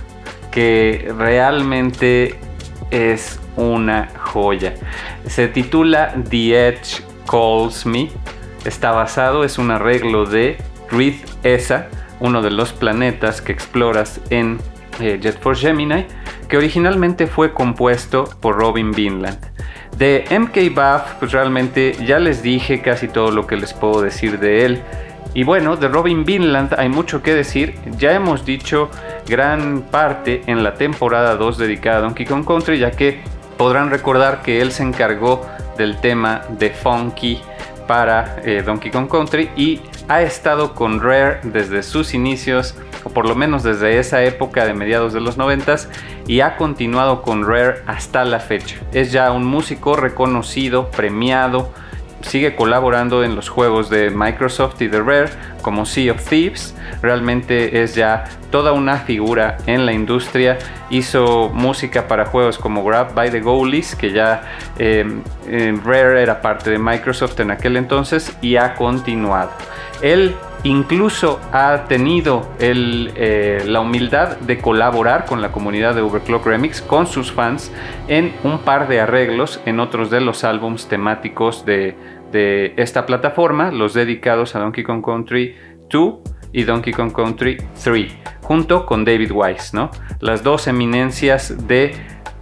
que 0.51 1.13
realmente 1.17 2.37
es 2.91 3.39
una 3.55 4.09
joya. 4.19 4.73
Se 5.25 5.47
titula 5.47 6.13
The 6.29 6.67
Edge 6.67 7.01
Calls 7.25 7.85
Me. 7.85 8.09
Está 8.65 8.91
basado, 8.91 9.45
es 9.45 9.57
un 9.57 9.71
arreglo 9.71 10.25
de 10.25 10.57
Reed 10.91 11.15
Esa, 11.43 11.87
uno 12.19 12.41
de 12.41 12.51
los 12.51 12.73
planetas 12.73 13.41
que 13.41 13.53
exploras 13.53 14.19
en 14.29 14.59
eh, 14.99 15.19
Jet 15.21 15.39
Force 15.39 15.65
Gemini, 15.65 16.05
que 16.49 16.57
originalmente 16.57 17.27
fue 17.27 17.53
compuesto 17.53 18.25
por 18.41 18.57
Robin 18.57 18.91
Vinland. 18.91 19.52
De 19.97 20.25
MK 20.29 20.73
pues 21.19 21.31
realmente 21.31 21.95
ya 22.05 22.19
les 22.19 22.41
dije 22.41 22.81
casi 22.81 23.07
todo 23.07 23.31
lo 23.31 23.45
que 23.45 23.55
les 23.55 23.73
puedo 23.73 24.01
decir 24.01 24.39
de 24.39 24.65
él. 24.65 24.81
Y 25.35 25.43
bueno, 25.43 25.75
de 25.75 25.87
Robin 25.87 26.25
Vinland 26.25 26.75
hay 26.77 26.89
mucho 26.89 27.23
que 27.23 27.33
decir. 27.33 27.75
Ya 27.97 28.13
hemos 28.13 28.45
dicho 28.45 28.89
gran 29.27 29.81
parte 29.81 30.43
en 30.47 30.63
la 30.63 30.75
temporada 30.75 31.35
2 31.35 31.57
dedicada 31.57 31.97
a 31.97 32.01
Donkey 32.01 32.25
Kong 32.25 32.45
Country, 32.45 32.77
ya 32.77 32.91
que 32.91 33.21
podrán 33.57 33.89
recordar 33.89 34.41
que 34.41 34.61
él 34.61 34.71
se 34.71 34.83
encargó 34.83 35.45
del 35.77 35.97
tema 35.97 36.41
de 36.49 36.69
Funky 36.69 37.41
para 37.87 38.37
eh, 38.43 38.61
Donkey 38.63 38.91
Kong 38.91 39.09
Country 39.09 39.49
y 39.55 39.81
ha 40.07 40.21
estado 40.21 40.73
con 40.73 41.01
Rare 41.01 41.39
desde 41.43 41.83
sus 41.83 42.13
inicios, 42.13 42.75
o 43.03 43.09
por 43.09 43.27
lo 43.27 43.35
menos 43.35 43.63
desde 43.63 43.99
esa 43.99 44.23
época 44.23 44.65
de 44.65 44.73
mediados 44.73 45.13
de 45.13 45.21
los 45.21 45.37
90 45.37 45.75
y 46.27 46.41
ha 46.41 46.57
continuado 46.57 47.21
con 47.21 47.47
Rare 47.47 47.81
hasta 47.85 48.25
la 48.25 48.39
fecha. 48.39 48.77
Es 48.91 49.11
ya 49.11 49.31
un 49.31 49.45
músico 49.45 49.95
reconocido, 49.95 50.89
premiado, 50.91 51.71
sigue 52.23 52.55
colaborando 52.55 53.23
en 53.23 53.35
los 53.35 53.49
juegos 53.49 53.89
de 53.89 54.09
Microsoft 54.09 54.81
y 54.81 54.87
de 54.87 55.01
Rare 55.01 55.29
como 55.61 55.85
Sea 55.85 56.13
of 56.13 56.27
Thieves. 56.27 56.75
Realmente 57.01 57.83
es 57.83 57.95
ya 57.95 58.23
toda 58.49 58.71
una 58.71 58.97
figura 58.97 59.57
en 59.67 59.85
la 59.85 59.93
industria. 59.93 60.57
Hizo 60.89 61.49
música 61.53 62.07
para 62.07 62.25
juegos 62.25 62.57
como 62.57 62.83
Grab 62.83 63.13
by 63.13 63.29
the 63.29 63.41
Goalies, 63.41 63.95
que 63.95 64.11
ya 64.11 64.41
em, 64.77 65.21
em, 65.47 65.81
Rare 65.83 66.21
era 66.21 66.41
parte 66.41 66.69
de 66.69 66.79
Microsoft 66.79 67.39
en 67.39 67.51
aquel 67.51 67.77
entonces 67.77 68.35
y 68.41 68.55
ha 68.55 68.75
continuado. 68.75 69.51
Él 70.01 70.35
incluso 70.63 71.39
ha 71.51 71.85
tenido 71.87 72.47
eh, 72.59 73.63
la 73.65 73.81
humildad 73.81 74.37
de 74.37 74.59
colaborar 74.59 75.25
con 75.25 75.41
la 75.41 75.51
comunidad 75.51 75.95
de 75.95 76.01
Overclock 76.01 76.45
Remix, 76.45 76.81
con 76.81 77.07
sus 77.07 77.31
fans, 77.31 77.71
en 78.07 78.33
un 78.43 78.59
par 78.59 78.87
de 78.87 79.01
arreglos 79.01 79.61
en 79.65 79.79
otros 79.79 80.09
de 80.09 80.21
los 80.21 80.43
álbums 80.43 80.87
temáticos 80.87 81.65
de, 81.65 81.95
de 82.31 82.73
esta 82.77 83.05
plataforma, 83.05 83.71
los 83.71 83.93
dedicados 83.93 84.55
a 84.55 84.59
Donkey 84.59 84.83
Kong 84.83 85.03
Country 85.03 85.55
2 85.89 86.15
y 86.53 86.63
Donkey 86.63 86.93
Kong 86.93 87.11
Country 87.11 87.57
3, 87.83 88.11
junto 88.41 88.85
con 88.85 89.03
David 89.03 89.31
Wise, 89.33 89.75
¿no? 89.75 89.89
Las 90.19 90.43
dos 90.43 90.67
eminencias 90.67 91.67
de 91.67 91.93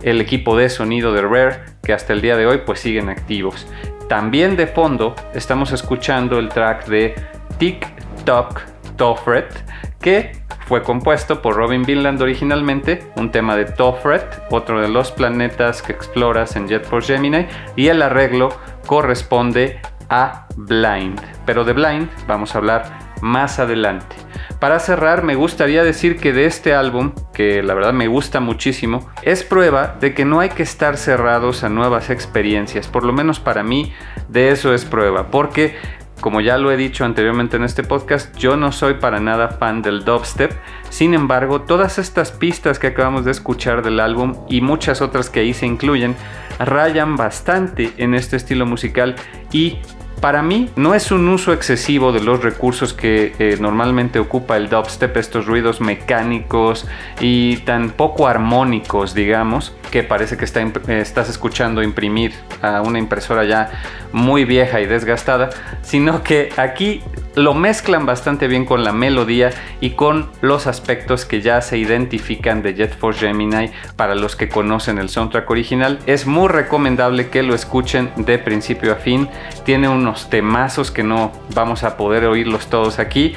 el 0.04 0.20
equipo 0.20 0.58
de 0.58 0.70
sonido 0.70 1.14
de 1.14 1.22
Rare 1.22 1.60
que 1.84 1.94
hasta 1.94 2.14
el 2.14 2.22
día 2.22 2.36
de 2.38 2.46
hoy 2.46 2.62
pues 2.66 2.80
siguen 2.80 3.10
activos. 3.10 3.68
También 4.08 4.58
de 4.58 4.68
fondo 4.68 5.16
estamos 5.34 5.72
escuchando 5.72 6.40
el 6.40 6.50
track 6.50 6.88
de 6.88 7.16
Tic 7.58 8.01
Toc 8.24 8.62
Toffret 8.98 9.64
que 10.02 10.32
fue 10.68 10.84
compuesto 10.84 11.42
por 11.42 11.56
Robin 11.56 11.84
Vinland 11.84 12.22
originalmente, 12.22 13.04
un 13.16 13.32
tema 13.32 13.56
de 13.56 13.66
Toffret, 13.66 14.44
otro 14.50 14.82
de 14.82 14.88
los 14.88 15.12
planetas 15.12 15.82
que 15.82 15.92
exploras 15.92 16.56
en 16.56 16.68
Jet 16.68 16.86
Force 16.86 17.14
Gemini, 17.14 17.46
y 17.76 17.88
el 17.88 18.02
arreglo 18.02 18.50
corresponde 18.86 19.80
a 20.10 20.48
Blind. 20.56 21.20
Pero 21.46 21.64
de 21.64 21.74
Blind 21.74 22.10
vamos 22.28 22.56
a 22.56 22.60
hablar 22.60 23.00
más 23.22 23.60
adelante. 23.60 24.16
Para 24.60 24.80
cerrar, 24.80 25.24
me 25.24 25.36
gustaría 25.36 25.84
decir 25.84 26.18
que 26.18 26.34
de 26.34 26.46
este 26.46 26.74
álbum, 26.74 27.14
que 27.34 27.64
la 27.64 27.74
verdad 27.74 27.94
me 27.94 28.08
gusta 28.08 28.40
muchísimo, 28.40 29.10
es 29.24 29.44
prueba 29.44 29.98
de 30.00 30.14
que 30.14 30.26
no 30.26 30.40
hay 30.40 30.50
que 30.50 30.64
estar 30.64 30.98
cerrados 30.98 31.64
a 31.64 31.70
nuevas 31.70 32.10
experiencias. 32.10 32.88
Por 32.88 33.04
lo 33.04 33.14
menos 33.14 33.40
para 33.40 33.64
mí, 33.64 33.94
de 34.30 34.52
eso 34.52 34.74
es 34.74 34.86
prueba. 34.86 35.28
Porque 35.32 35.76
como 36.22 36.40
ya 36.40 36.58
lo 36.58 36.72
he 36.72 36.78
dicho 36.78 37.04
anteriormente 37.04 37.58
en 37.58 37.64
este 37.64 37.84
podcast, 37.84 38.36
yo 38.38 38.56
no 38.56 38.72
soy 38.72 38.94
para 38.94 39.20
nada 39.20 39.50
fan 39.50 39.82
del 39.82 40.06
dubstep. 40.06 40.54
Sin 40.90 41.14
embargo, 41.14 41.62
todas 41.62 41.98
estas 41.98 42.32
pistas 42.32 42.80
que 42.80 42.88
acabamos 42.88 43.26
de 43.26 43.32
escuchar 43.32 43.82
del 43.82 44.00
álbum 44.00 44.36
y 44.48 44.62
muchas 44.62 45.02
otras 45.02 45.30
que 45.30 45.42
ahí 45.42 45.54
se 45.54 45.66
incluyen, 45.66 46.16
rayan 46.60 47.18
bastante 47.18 47.92
en 47.98 48.14
este 48.14 48.38
estilo 48.38 48.66
musical 48.66 49.16
y 49.52 49.80
para 50.22 50.44
mí 50.44 50.70
no 50.76 50.94
es 50.94 51.12
un 51.12 51.28
uso 51.28 51.52
excesivo 51.52 52.12
de 52.12 52.22
los 52.22 52.44
recursos 52.44 52.94
que 52.94 53.34
eh, 53.40 53.58
normalmente 53.60 54.20
ocupa 54.20 54.56
el 54.56 54.70
dubstep, 54.70 55.18
estos 55.18 55.48
ruidos 55.48 55.82
mecánicos 55.82 56.88
y 57.20 57.58
tan 57.58 57.90
poco 57.90 58.28
armónicos, 58.28 59.16
digamos, 59.16 59.76
que 59.90 60.04
parece 60.04 60.38
que 60.38 60.46
está, 60.46 60.62
estás 60.90 61.28
escuchando 61.28 61.82
imprimir 61.82 62.34
a 62.62 62.82
una 62.82 63.00
impresora 63.00 63.44
ya 63.46 63.72
muy 64.14 64.46
vieja 64.46 64.80
y 64.80 64.86
desgastada, 64.86 65.50
sino 65.82 66.24
que 66.24 66.50
aquí 66.56 67.02
lo 67.36 67.54
mezclan 67.54 68.06
bastante 68.06 68.48
bien 68.48 68.66
con 68.66 68.84
la 68.84 68.92
melodía 68.92 69.52
y 69.80 69.92
con 69.92 70.30
los 70.42 70.68
aspectos 70.68 71.26
que 71.26 71.42
ya 71.42 71.62
se 71.62 71.78
identifican 71.78 72.62
de 72.62 72.74
Jet 72.74 72.98
Force 72.98 73.26
Gemini 73.26 73.72
para 73.96 74.16
los 74.16 74.36
que 74.36 74.50
conocen 74.50 74.98
el 74.98 75.10
soundtrack 75.10 75.50
original. 75.50 76.00
Es 76.06 76.28
muy 76.28 76.50
recomendable 76.50 77.30
que 77.30 77.42
lo 77.42 77.56
escuchen 77.56 78.12
de 78.18 78.38
principio 78.38 78.92
a 78.92 78.96
fin. 78.96 79.30
Tiene 79.64 79.88
unos 79.88 80.11
temazos 80.30 80.92
que 80.92 81.04
no 81.04 81.32
vamos 81.54 81.84
a 81.84 81.98
poder 81.98 82.26
oírlos 82.26 82.68
todos 82.68 83.00
aquí, 83.00 83.34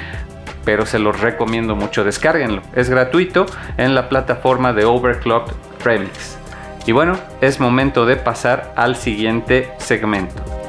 pero 0.64 0.86
se 0.86 0.98
los 0.98 1.20
recomiendo 1.20 1.76
mucho. 1.76 2.04
Descárguenlo. 2.04 2.62
Es 2.74 2.88
gratuito 2.90 3.46
en 3.76 3.94
la 3.94 4.08
plataforma 4.08 4.72
de 4.72 4.84
Overclocked 4.84 5.54
Remix. 5.84 6.38
Y 6.86 6.92
bueno, 6.92 7.18
es 7.40 7.60
momento 7.60 8.06
de 8.06 8.16
pasar 8.16 8.72
al 8.76 8.96
siguiente 8.96 9.72
segmento. 9.78 10.63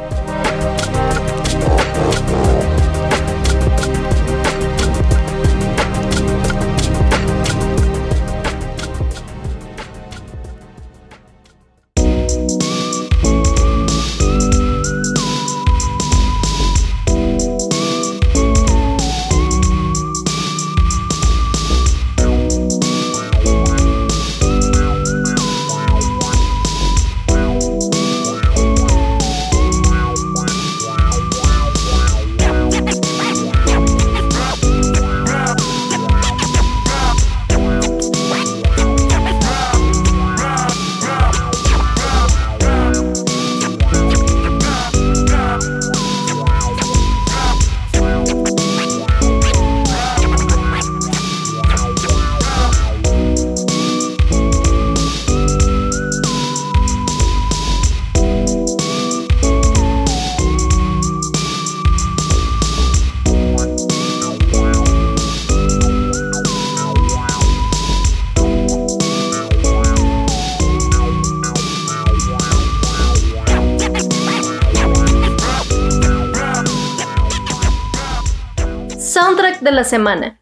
Semana. 79.96 80.42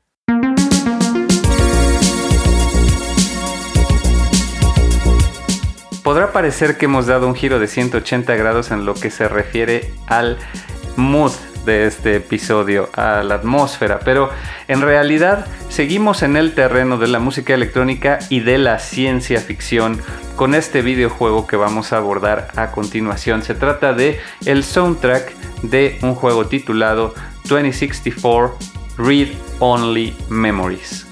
Podrá 6.03 6.31
parecer 6.31 6.77
que 6.77 6.85
hemos 6.85 7.05
dado 7.05 7.27
un 7.27 7.35
giro 7.35 7.59
de 7.59 7.67
180 7.67 8.35
grados 8.35 8.71
en 8.71 8.87
lo 8.87 8.95
que 8.95 9.11
se 9.11 9.27
refiere 9.27 9.93
al 10.07 10.39
mood 10.95 11.33
de 11.65 11.85
este 11.85 12.15
episodio, 12.15 12.89
a 12.93 13.21
la 13.21 13.35
atmósfera, 13.35 13.99
pero 14.03 14.31
en 14.67 14.81
realidad 14.81 15.45
seguimos 15.69 16.23
en 16.23 16.35
el 16.35 16.55
terreno 16.55 16.97
de 16.97 17.09
la 17.09 17.19
música 17.19 17.53
electrónica 17.53 18.17
y 18.29 18.39
de 18.39 18.57
la 18.57 18.79
ciencia 18.79 19.39
ficción 19.39 20.01
con 20.35 20.55
este 20.55 20.81
videojuego 20.81 21.45
que 21.45 21.57
vamos 21.57 21.93
a 21.93 21.97
abordar 21.97 22.47
a 22.55 22.71
continuación. 22.71 23.43
Se 23.43 23.53
trata 23.53 23.93
de 23.93 24.19
el 24.47 24.63
soundtrack 24.63 25.31
de 25.61 25.99
un 26.01 26.15
juego 26.15 26.47
titulado 26.47 27.13
2064 27.45 28.72
Read 28.97 29.29
Only 29.59 30.15
Memories. 30.29 31.07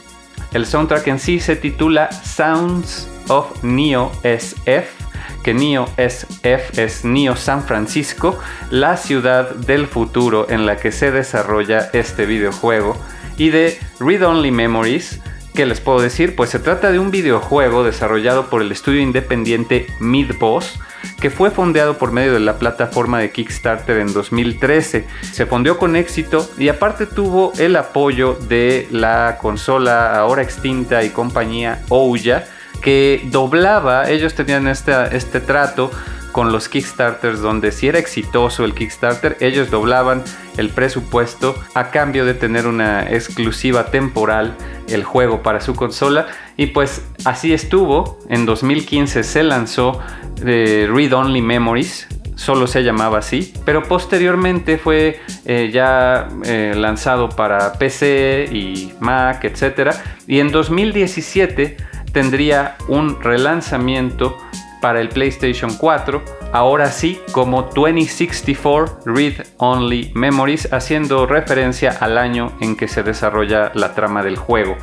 El 0.53 0.65
soundtrack 0.65 1.07
en 1.07 1.19
sí 1.19 1.39
se 1.39 1.55
titula 1.55 2.11
Sounds 2.11 3.07
of 3.29 3.63
Neo 3.63 4.11
SF 4.23 5.01
que 5.43 5.53
Neo 5.53 5.89
SF 5.97 6.79
es 6.81 7.03
Neo 7.03 7.35
San 7.35 7.63
Francisco, 7.63 8.37
la 8.69 8.97
ciudad 8.97 9.55
del 9.55 9.87
futuro 9.87 10.49
en 10.49 10.65
la 10.65 10.77
que 10.77 10.91
se 10.91 11.11
desarrolla 11.11 11.89
este 11.93 12.25
videojuego, 12.25 12.95
y 13.37 13.49
de 13.49 13.79
Read 13.99 14.23
Only 14.23 14.51
Memories, 14.51 15.19
¿Qué 15.53 15.65
les 15.65 15.81
puedo 15.81 15.99
decir? 15.99 16.35
Pues 16.37 16.49
se 16.49 16.59
trata 16.59 16.93
de 16.93 16.99
un 16.99 17.11
videojuego 17.11 17.83
desarrollado 17.83 18.49
por 18.49 18.61
el 18.61 18.71
estudio 18.71 19.01
independiente 19.01 19.87
Midboss, 19.99 20.79
que 21.19 21.29
fue 21.29 21.51
fondeado 21.51 21.97
por 21.97 22.13
medio 22.13 22.33
de 22.33 22.39
la 22.39 22.57
plataforma 22.57 23.19
de 23.19 23.31
Kickstarter 23.31 23.97
en 23.97 24.13
2013. 24.13 25.05
Se 25.33 25.45
fondeó 25.45 25.77
con 25.77 25.97
éxito 25.97 26.49
y 26.57 26.69
aparte 26.69 27.05
tuvo 27.05 27.51
el 27.57 27.75
apoyo 27.75 28.35
de 28.47 28.87
la 28.91 29.37
consola 29.41 30.15
ahora 30.15 30.41
extinta 30.41 31.03
y 31.03 31.09
compañía 31.09 31.81
Ouya, 31.89 32.45
que 32.81 33.21
doblaba, 33.25 34.09
ellos 34.09 34.33
tenían 34.33 34.67
este 34.67 35.41
trato 35.41 35.91
con 36.31 36.51
los 36.51 36.69
Kickstarters 36.69 37.41
donde 37.41 37.71
si 37.71 37.87
era 37.87 37.99
exitoso 37.99 38.63
el 38.63 38.73
Kickstarter, 38.73 39.37
ellos 39.39 39.69
doblaban 39.69 40.23
el 40.57 40.69
presupuesto 40.69 41.55
a 41.73 41.91
cambio 41.91 42.25
de 42.25 42.33
tener 42.33 42.67
una 42.67 43.09
exclusiva 43.09 43.85
temporal 43.85 44.55
el 44.87 45.03
juego 45.03 45.43
para 45.43 45.61
su 45.61 45.75
consola. 45.75 46.27
Y 46.57 46.67
pues 46.67 47.05
así 47.25 47.53
estuvo, 47.53 48.19
en 48.29 48.45
2015 48.45 49.23
se 49.23 49.43
lanzó 49.43 49.99
eh, 50.45 50.89
Read 50.91 51.13
Only 51.13 51.41
Memories, 51.41 52.07
solo 52.35 52.67
se 52.67 52.83
llamaba 52.83 53.19
así, 53.19 53.53
pero 53.65 53.83
posteriormente 53.83 54.77
fue 54.77 55.19
eh, 55.45 55.69
ya 55.71 56.27
eh, 56.43 56.73
lanzado 56.75 57.29
para 57.29 57.73
PC 57.73 58.49
y 58.51 58.93
Mac, 58.99 59.43
etc. 59.43 59.91
Y 60.27 60.39
en 60.39 60.51
2017 60.51 61.77
tendría 62.11 62.75
un 62.87 63.21
relanzamiento 63.21 64.37
para 64.81 64.99
el 64.99 65.09
PlayStation 65.09 65.75
4, 65.77 66.21
ahora 66.51 66.91
sí 66.91 67.19
como 67.31 67.63
2064 67.63 68.99
Read 69.05 69.45
Only 69.57 70.11
Memories, 70.15 70.73
haciendo 70.73 71.25
referencia 71.25 71.91
al 71.99 72.17
año 72.17 72.51
en 72.59 72.75
que 72.75 72.87
se 72.87 73.03
desarrolla 73.03 73.71
la 73.75 73.93
trama 73.93 74.23
del 74.23 74.37
juego. 74.37 74.75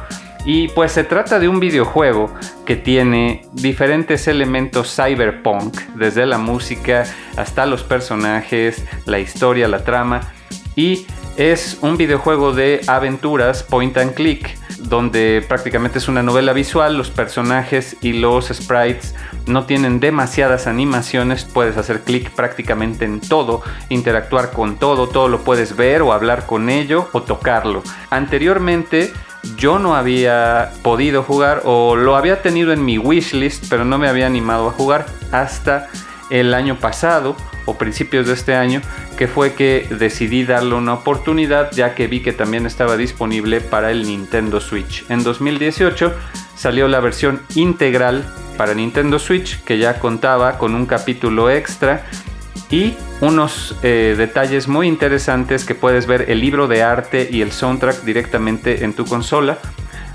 Y 0.45 0.69
pues 0.69 0.93
se 0.93 1.05
trata 1.05 1.39
de 1.39 1.49
un 1.49 1.61
videojuego 1.61 2.33
que 2.65 2.77
tiene 2.77 3.43
diferentes 3.53 4.29
elementos 4.29 4.95
cyberpunk, 4.95 5.77
desde 5.97 6.25
la 6.27 6.39
música 6.39 7.05
hasta 7.37 7.67
los 7.67 7.83
personajes, 7.83 8.85
la 9.05 9.19
historia, 9.19 9.69
la 9.69 9.85
trama. 9.85 10.33
Y 10.77 11.07
es 11.39 11.79
un 11.83 11.97
videojuego 11.97 12.53
de 12.53 12.81
aventuras 12.89 13.63
point 13.63 13.97
and 13.97 14.13
click 14.15 14.59
donde 14.81 15.45
prácticamente 15.47 15.99
es 15.99 16.09
una 16.09 16.23
novela 16.23 16.53
visual, 16.53 16.99
los 16.99 17.11
personajes 17.11 17.97
y 18.01 18.13
los 18.15 18.49
sprites 18.49 19.15
no 19.47 19.65
tienen 19.65 20.01
demasiadas 20.01 20.67
animaciones, 20.67 21.45
puedes 21.45 21.77
hacer 21.77 22.01
clic 22.01 22.31
prácticamente 22.31 23.05
en 23.05 23.21
todo, 23.21 23.63
interactuar 23.89 24.51
con 24.51 24.79
todo, 24.79 25.09
todo 25.09 25.29
lo 25.29 25.41
puedes 25.41 25.77
ver 25.77 26.03
o 26.03 26.13
hablar 26.13 26.47
con 26.47 26.71
ello 26.71 27.09
o 27.13 27.23
tocarlo. 27.23 27.83
Anteriormente 28.11 29.13
yo 29.57 29.79
no 29.79 29.95
había 29.95 30.73
podido 30.83 31.23
jugar 31.23 31.63
o 31.65 31.95
lo 31.95 32.17
había 32.17 32.43
tenido 32.43 32.73
en 32.73 32.85
mi 32.85 32.99
wishlist, 32.99 33.67
pero 33.71 33.85
no 33.85 33.97
me 33.99 34.09
había 34.09 34.27
animado 34.27 34.69
a 34.69 34.73
jugar 34.73 35.07
hasta 35.31 35.89
el 36.31 36.53
año 36.53 36.79
pasado 36.79 37.37
o 37.69 37.77
principios 37.77 38.27
de 38.27 38.33
este 38.33 38.55
año, 38.55 38.81
que 39.17 39.29
fue 39.29 39.53
que 39.53 39.87
decidí 39.99 40.45
darle 40.45 40.75
una 40.75 40.95
oportunidad 40.95 41.71
ya 41.73 41.95
que 41.95 42.07
vi 42.07 42.21
que 42.21 42.33
también 42.33 42.65
estaba 42.65 42.97
disponible 42.97 43.61
para 43.61 43.91
el 43.91 44.07
Nintendo 44.07 44.61
Switch. 44.61 45.05
En 45.11 45.23
2018 45.23 46.15
salió 46.57 46.89
la 46.89 47.01
versión 47.01 47.43
integral 47.55 48.25
para 48.57 48.75
Nintendo 48.75 49.19
Switch 49.19 49.63
que 49.65 49.79
ya 49.79 49.99
contaba 49.99 50.57
con 50.57 50.75
un 50.75 50.87
capítulo 50.87 51.51
extra 51.51 52.07
y 52.71 52.95
unos 53.21 53.77
eh, 53.83 54.15
detalles 54.17 54.67
muy 54.67 54.89
interesantes 54.89 55.65
que 55.65 55.75
puedes 55.75 56.07
ver 56.07 56.31
el 56.31 56.41
libro 56.41 56.69
de 56.69 56.83
arte 56.83 57.29
y 57.31 57.43
el 57.43 57.53
soundtrack 57.53 58.03
directamente 58.03 58.85
en 58.85 58.95
tu 58.95 59.05
consola 59.05 59.59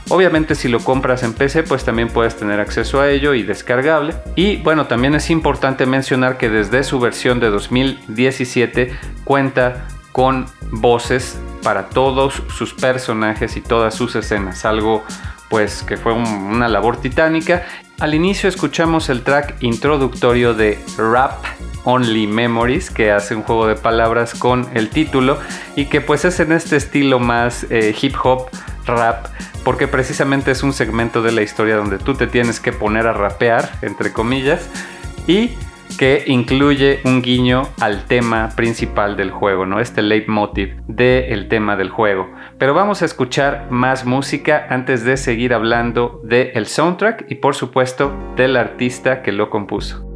Obviamente 0.09 0.55
si 0.55 0.67
lo 0.67 0.79
compras 0.79 1.23
en 1.23 1.33
PC 1.33 1.63
pues 1.63 1.83
también 1.85 2.09
puedes 2.09 2.35
tener 2.35 2.59
acceso 2.59 3.01
a 3.01 3.09
ello 3.09 3.33
y 3.33 3.43
descargable. 3.43 4.15
Y 4.35 4.57
bueno, 4.57 4.87
también 4.87 5.15
es 5.15 5.29
importante 5.29 5.85
mencionar 5.85 6.37
que 6.37 6.49
desde 6.49 6.83
su 6.83 6.99
versión 6.99 7.39
de 7.39 7.49
2017 7.49 8.93
cuenta 9.23 9.87
con 10.11 10.45
voces 10.71 11.39
para 11.63 11.89
todos 11.89 12.43
sus 12.55 12.73
personajes 12.73 13.57
y 13.57 13.61
todas 13.61 13.95
sus 13.95 14.15
escenas, 14.15 14.65
algo 14.65 15.03
pues 15.49 15.83
que 15.83 15.97
fue 15.97 16.13
una 16.13 16.67
labor 16.67 16.97
titánica. 16.97 17.63
Al 17.99 18.13
inicio 18.13 18.49
escuchamos 18.49 19.09
el 19.09 19.21
track 19.21 19.55
introductorio 19.61 20.53
de 20.53 20.79
Rap 20.97 21.43
Only 21.83 22.27
Memories, 22.27 22.89
que 22.89 23.11
hace 23.11 23.35
un 23.35 23.43
juego 23.43 23.67
de 23.67 23.75
palabras 23.75 24.33
con 24.33 24.67
el 24.73 24.89
título 24.89 25.37
y 25.75 25.85
que 25.85 26.01
pues 26.01 26.25
es 26.25 26.39
en 26.39 26.51
este 26.51 26.75
estilo 26.75 27.19
más 27.19 27.65
eh, 27.69 27.95
hip 27.99 28.15
hop 28.23 28.49
rap 28.85 29.27
porque 29.63 29.87
precisamente 29.87 30.51
es 30.51 30.63
un 30.63 30.73
segmento 30.73 31.21
de 31.21 31.31
la 31.31 31.41
historia 31.41 31.75
donde 31.75 31.97
tú 31.97 32.13
te 32.13 32.27
tienes 32.27 32.59
que 32.59 32.71
poner 32.73 33.07
a 33.07 33.13
rapear, 33.13 33.71
entre 33.81 34.11
comillas, 34.11 34.69
y 35.27 35.51
que 35.97 36.23
incluye 36.27 36.99
un 37.03 37.21
guiño 37.21 37.69
al 37.79 38.05
tema 38.05 38.49
principal 38.55 39.15
del 39.15 39.31
juego, 39.31 39.65
¿no? 39.65 39.79
Este 39.79 40.01
leitmotiv 40.01 40.75
del 40.87 41.47
tema 41.47 41.75
del 41.75 41.89
juego. 41.89 42.29
Pero 42.57 42.73
vamos 42.73 43.01
a 43.01 43.05
escuchar 43.05 43.67
más 43.69 44.05
música 44.05 44.65
antes 44.69 45.03
de 45.03 45.17
seguir 45.17 45.53
hablando 45.53 46.21
del 46.23 46.65
soundtrack 46.65 47.25
y 47.29 47.35
por 47.35 47.55
supuesto 47.55 48.13
del 48.35 48.57
artista 48.57 49.21
que 49.21 49.31
lo 49.31 49.49
compuso. 49.49 50.12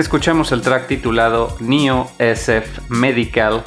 Escuchamos 0.00 0.52
el 0.52 0.62
track 0.62 0.86
titulado 0.86 1.56
Neo 1.60 2.10
SF 2.18 2.88
Medical 2.88 3.62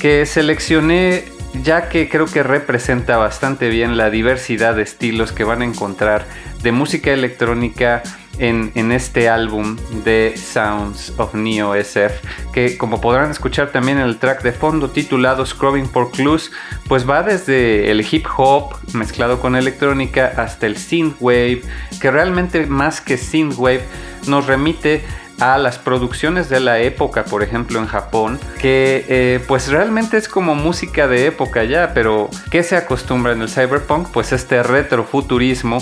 que 0.00 0.24
seleccioné 0.26 1.24
ya 1.62 1.88
que 1.88 2.08
creo 2.08 2.26
que 2.26 2.42
representa 2.42 3.16
bastante 3.16 3.68
bien 3.68 3.96
la 3.96 4.10
diversidad 4.10 4.74
de 4.74 4.82
estilos 4.82 5.32
que 5.32 5.44
van 5.44 5.62
a 5.62 5.64
encontrar 5.64 6.26
de 6.62 6.72
música 6.72 7.12
electrónica 7.12 8.02
en, 8.38 8.92
este 8.92 9.28
álbum 9.28 9.76
de 10.04 10.34
Sounds 10.36 11.12
of 11.18 11.34
Neo 11.34 11.74
SF, 11.74 12.20
que 12.52 12.76
como 12.76 13.00
podrán 13.00 13.30
escuchar 13.30 13.70
también 13.70 13.98
en 13.98 14.04
el 14.04 14.18
track 14.18 14.42
de 14.42 14.52
fondo 14.52 14.90
titulado 14.90 15.46
Scrubbing 15.46 15.88
for 15.88 16.10
Clues, 16.10 16.50
pues 16.88 17.08
va 17.08 17.22
desde 17.22 17.90
el 17.92 18.00
hip 18.00 18.26
hop 18.36 18.74
mezclado 18.92 19.40
con 19.40 19.54
electrónica 19.54 20.32
hasta 20.36 20.66
el 20.66 20.76
synthwave, 20.76 21.62
que 22.00 22.10
realmente 22.10 22.66
más 22.66 23.00
que 23.00 23.16
synthwave 23.16 23.84
nos 24.26 24.46
remite 24.46 25.04
las 25.38 25.78
producciones 25.78 26.48
de 26.48 26.60
la 26.60 26.78
época, 26.80 27.24
por 27.24 27.42
ejemplo 27.42 27.78
en 27.78 27.86
Japón, 27.86 28.38
que 28.60 29.04
eh, 29.08 29.40
pues 29.46 29.68
realmente 29.68 30.16
es 30.16 30.28
como 30.28 30.54
música 30.54 31.08
de 31.08 31.26
época 31.26 31.64
ya, 31.64 31.92
pero 31.94 32.30
¿qué 32.50 32.62
se 32.62 32.76
acostumbra 32.76 33.32
en 33.32 33.42
el 33.42 33.48
cyberpunk? 33.48 34.08
Pues 34.10 34.32
este 34.32 34.62
retrofuturismo 34.62 35.78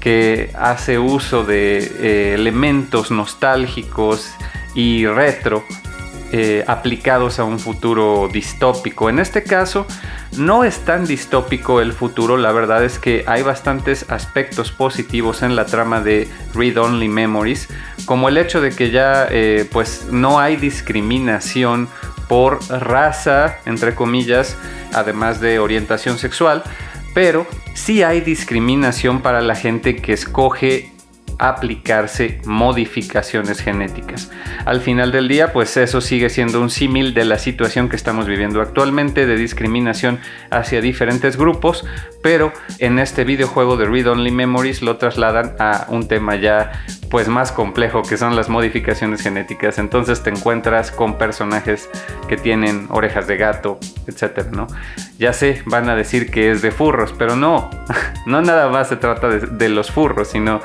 que 0.00 0.50
hace 0.54 0.98
uso 0.98 1.44
de 1.44 1.78
eh, 1.78 2.34
elementos 2.34 3.10
nostálgicos 3.10 4.30
y 4.74 5.06
retro 5.06 5.64
eh, 6.36 6.64
aplicados 6.66 7.38
a 7.38 7.44
un 7.44 7.60
futuro 7.60 8.28
distópico. 8.32 9.08
En 9.08 9.20
este 9.20 9.44
caso, 9.44 9.86
no 10.36 10.64
es 10.64 10.80
tan 10.80 11.04
distópico 11.04 11.80
el 11.80 11.92
futuro, 11.92 12.36
la 12.36 12.50
verdad 12.50 12.84
es 12.84 12.98
que 12.98 13.22
hay 13.28 13.42
bastantes 13.42 14.10
aspectos 14.10 14.72
positivos 14.72 15.42
en 15.42 15.54
la 15.54 15.66
trama 15.66 16.00
de 16.00 16.28
Read 16.52 16.76
Only 16.76 17.08
Memories, 17.08 17.68
como 18.04 18.28
el 18.28 18.38
hecho 18.38 18.60
de 18.60 18.70
que 18.70 18.90
ya 18.90 19.26
eh, 19.30 19.68
pues 19.70 20.06
no 20.10 20.38
hay 20.40 20.56
discriminación 20.56 21.88
por 22.28 22.60
raza, 22.68 23.58
entre 23.66 23.94
comillas, 23.94 24.56
además 24.92 25.40
de 25.40 25.58
orientación 25.58 26.18
sexual, 26.18 26.62
pero 27.14 27.46
sí 27.74 28.02
hay 28.02 28.20
discriminación 28.20 29.20
para 29.20 29.40
la 29.40 29.54
gente 29.54 29.96
que 29.96 30.12
escoge 30.12 30.93
aplicarse 31.48 32.40
modificaciones 32.44 33.60
genéticas. 33.60 34.30
Al 34.64 34.80
final 34.80 35.12
del 35.12 35.28
día, 35.28 35.52
pues 35.52 35.76
eso 35.76 36.00
sigue 36.00 36.30
siendo 36.30 36.60
un 36.60 36.70
símil 36.70 37.14
de 37.14 37.24
la 37.24 37.38
situación 37.38 37.88
que 37.88 37.96
estamos 37.96 38.26
viviendo 38.26 38.60
actualmente 38.60 39.26
de 39.26 39.36
discriminación 39.36 40.20
hacia 40.50 40.80
diferentes 40.80 41.36
grupos, 41.36 41.84
pero 42.22 42.52
en 42.78 42.98
este 42.98 43.24
videojuego 43.24 43.76
de 43.76 43.86
Read 43.86 44.06
Only 44.06 44.30
Memories 44.30 44.82
lo 44.82 44.96
trasladan 44.96 45.56
a 45.58 45.86
un 45.88 46.08
tema 46.08 46.36
ya 46.36 46.84
pues 47.10 47.28
más 47.28 47.52
complejo 47.52 48.02
que 48.02 48.16
son 48.16 48.34
las 48.34 48.48
modificaciones 48.48 49.22
genéticas. 49.22 49.78
Entonces 49.78 50.22
te 50.22 50.30
encuentras 50.30 50.90
con 50.90 51.16
personajes 51.16 51.88
que 52.28 52.36
tienen 52.36 52.86
orejas 52.90 53.26
de 53.26 53.36
gato, 53.36 53.78
etcétera, 54.06 54.48
¿no? 54.50 54.66
Ya 55.18 55.32
sé, 55.32 55.62
van 55.66 55.88
a 55.88 55.94
decir 55.94 56.30
que 56.30 56.50
es 56.50 56.60
de 56.60 56.72
furros, 56.72 57.14
pero 57.16 57.36
no, 57.36 57.70
no 58.26 58.42
nada 58.42 58.68
más 58.68 58.88
se 58.88 58.96
trata 58.96 59.28
de 59.28 59.68
los 59.68 59.90
furros, 59.92 60.28
sino 60.28 60.60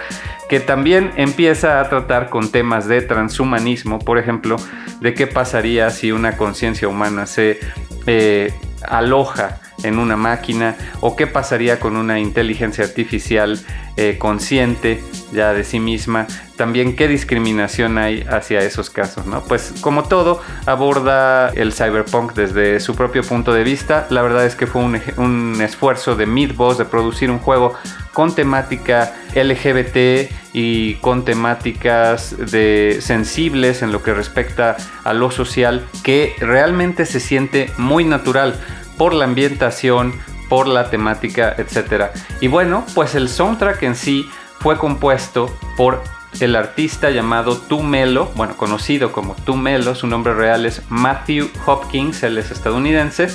que 0.49 0.59
también 0.69 1.13
empieza 1.15 1.79
a 1.79 1.89
tratar 1.89 2.29
con 2.29 2.51
temas 2.51 2.87
de 2.87 3.01
transhumanismo, 3.01 3.97
por 3.97 4.19
ejemplo, 4.19 4.55
de 5.01 5.15
qué 5.15 5.25
pasaría 5.25 5.89
si 5.89 6.11
una 6.11 6.37
conciencia 6.37 6.87
humana 6.87 7.25
se 7.25 7.59
eh, 8.05 8.53
aloja 8.87 9.61
en 9.83 9.99
una 9.99 10.15
máquina 10.15 10.75
o 11.01 11.15
qué 11.15 11.27
pasaría 11.27 11.79
con 11.79 11.95
una 11.95 12.19
inteligencia 12.19 12.83
artificial 12.83 13.59
eh, 13.97 14.17
consciente 14.17 15.03
ya 15.33 15.53
de 15.53 15.63
sí 15.63 15.79
misma, 15.79 16.25
también 16.55 16.95
qué 16.95 17.07
discriminación 17.07 17.97
hay 17.97 18.25
hacia 18.29 18.59
esos 18.61 18.89
casos, 18.89 19.25
¿no? 19.25 19.43
Pues 19.43 19.73
como 19.81 20.03
todo, 20.03 20.41
aborda 20.65 21.49
el 21.49 21.73
cyberpunk 21.73 22.33
desde 22.33 22.79
su 22.79 22.95
propio 22.95 23.23
punto 23.23 23.53
de 23.53 23.63
vista. 23.63 24.07
La 24.09 24.21
verdad 24.21 24.45
es 24.45 24.55
que 24.55 24.67
fue 24.67 24.81
un, 24.83 25.61
esfuerzo 25.61 26.15
de 26.15 26.25
Midboss 26.25 26.77
de 26.77 26.85
producir 26.85 27.29
un 27.29 27.39
juego 27.39 27.73
con 28.13 28.33
temática 28.33 29.13
LGBT 29.35 30.31
y 30.53 30.95
con 30.95 31.25
temáticas 31.25 32.35
de 32.51 32.99
sensibles 33.01 33.81
en 33.81 33.91
lo 33.91 34.01
que 34.01 34.13
respecta 34.13 34.77
a 35.03 35.13
lo 35.13 35.29
social 35.31 35.85
que 36.03 36.35
realmente 36.39 37.05
se 37.05 37.19
siente 37.19 37.69
muy 37.77 38.03
natural 38.03 38.55
por 38.99 39.13
la 39.13 39.23
ambientación, 39.23 40.13
por 40.49 40.67
la 40.67 40.89
temática, 40.89 41.55
etc. 41.57 42.11
Y 42.41 42.49
bueno, 42.49 42.85
pues 42.93 43.15
el 43.15 43.29
soundtrack 43.29 43.81
en 43.83 43.95
sí 43.95 44.29
fue 44.59 44.77
compuesto 44.77 45.57
por 45.77 46.03
el 46.41 46.53
artista 46.57 47.09
llamado 47.09 47.55
Tumelo, 47.57 48.25
bueno, 48.35 48.57
conocido 48.57 49.13
como 49.13 49.35
Tumelo, 49.35 49.95
su 49.95 50.05
nombre 50.05 50.33
real 50.33 50.65
es 50.65 50.81
Matthew 50.89 51.49
Hopkins, 51.65 52.23
él 52.23 52.37
es 52.37 52.51
estadounidense, 52.51 53.29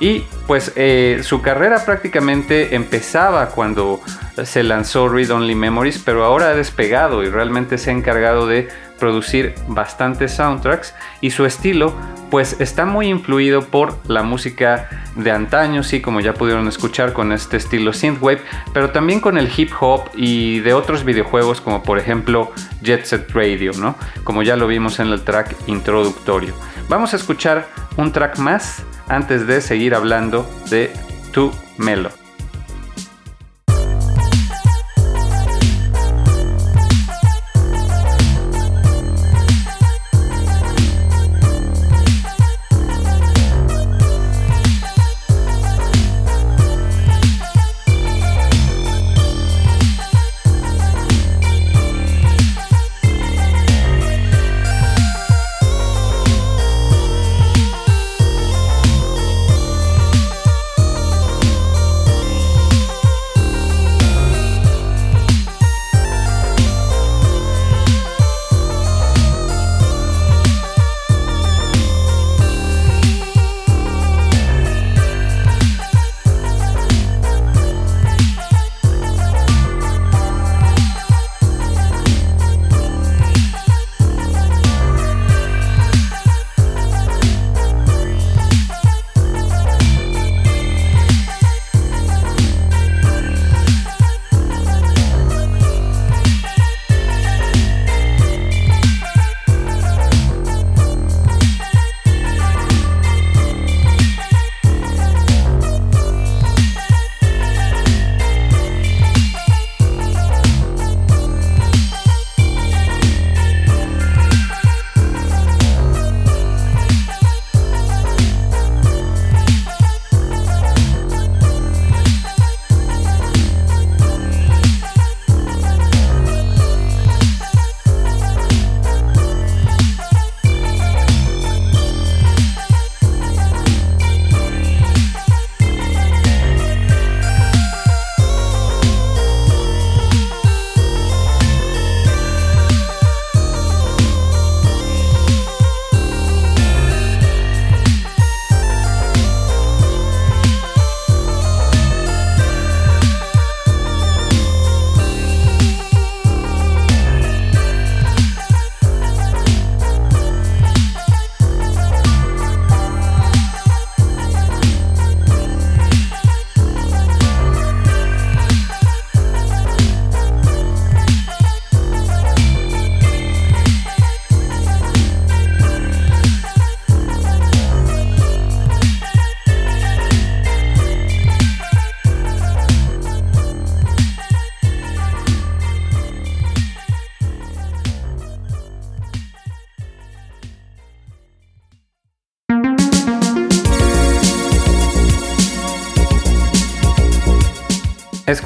y 0.00 0.20
pues 0.46 0.72
eh, 0.76 1.20
su 1.22 1.40
carrera 1.40 1.82
prácticamente 1.86 2.74
empezaba 2.74 3.48
cuando 3.48 4.02
se 4.44 4.62
lanzó 4.62 5.08
Read 5.08 5.30
Only 5.30 5.54
Memories, 5.54 5.98
pero 5.98 6.24
ahora 6.24 6.50
ha 6.50 6.54
despegado 6.54 7.24
y 7.24 7.30
realmente 7.30 7.78
se 7.78 7.88
ha 7.88 7.94
encargado 7.94 8.46
de 8.46 8.68
producir 8.98 9.54
bastantes 9.68 10.32
soundtracks 10.32 10.94
y 11.20 11.30
su 11.30 11.44
estilo 11.44 11.94
pues 12.30 12.60
está 12.60 12.84
muy 12.84 13.06
influido 13.06 13.62
por 13.62 13.98
la 14.08 14.22
música 14.22 14.88
de 15.14 15.30
antaño, 15.30 15.82
sí, 15.82 16.00
como 16.00 16.20
ya 16.20 16.34
pudieron 16.34 16.66
escuchar 16.66 17.12
con 17.12 17.32
este 17.32 17.56
estilo 17.56 17.92
synthwave, 17.92 18.42
pero 18.72 18.90
también 18.90 19.20
con 19.20 19.38
el 19.38 19.48
hip 19.56 19.70
hop 19.80 20.10
y 20.14 20.60
de 20.60 20.74
otros 20.74 21.04
videojuegos 21.04 21.60
como 21.60 21.82
por 21.82 21.98
ejemplo 21.98 22.52
Jet 22.82 23.04
Set 23.04 23.30
Radio, 23.32 23.72
¿no? 23.78 23.96
Como 24.24 24.42
ya 24.42 24.56
lo 24.56 24.66
vimos 24.66 24.98
en 24.98 25.08
el 25.08 25.22
track 25.22 25.54
introductorio. 25.66 26.54
Vamos 26.88 27.12
a 27.12 27.16
escuchar 27.16 27.68
un 27.96 28.12
track 28.12 28.38
más 28.38 28.82
antes 29.08 29.46
de 29.46 29.60
seguir 29.60 29.94
hablando 29.94 30.48
de 30.68 30.92
Tu 31.32 31.52
Melo. 31.78 32.25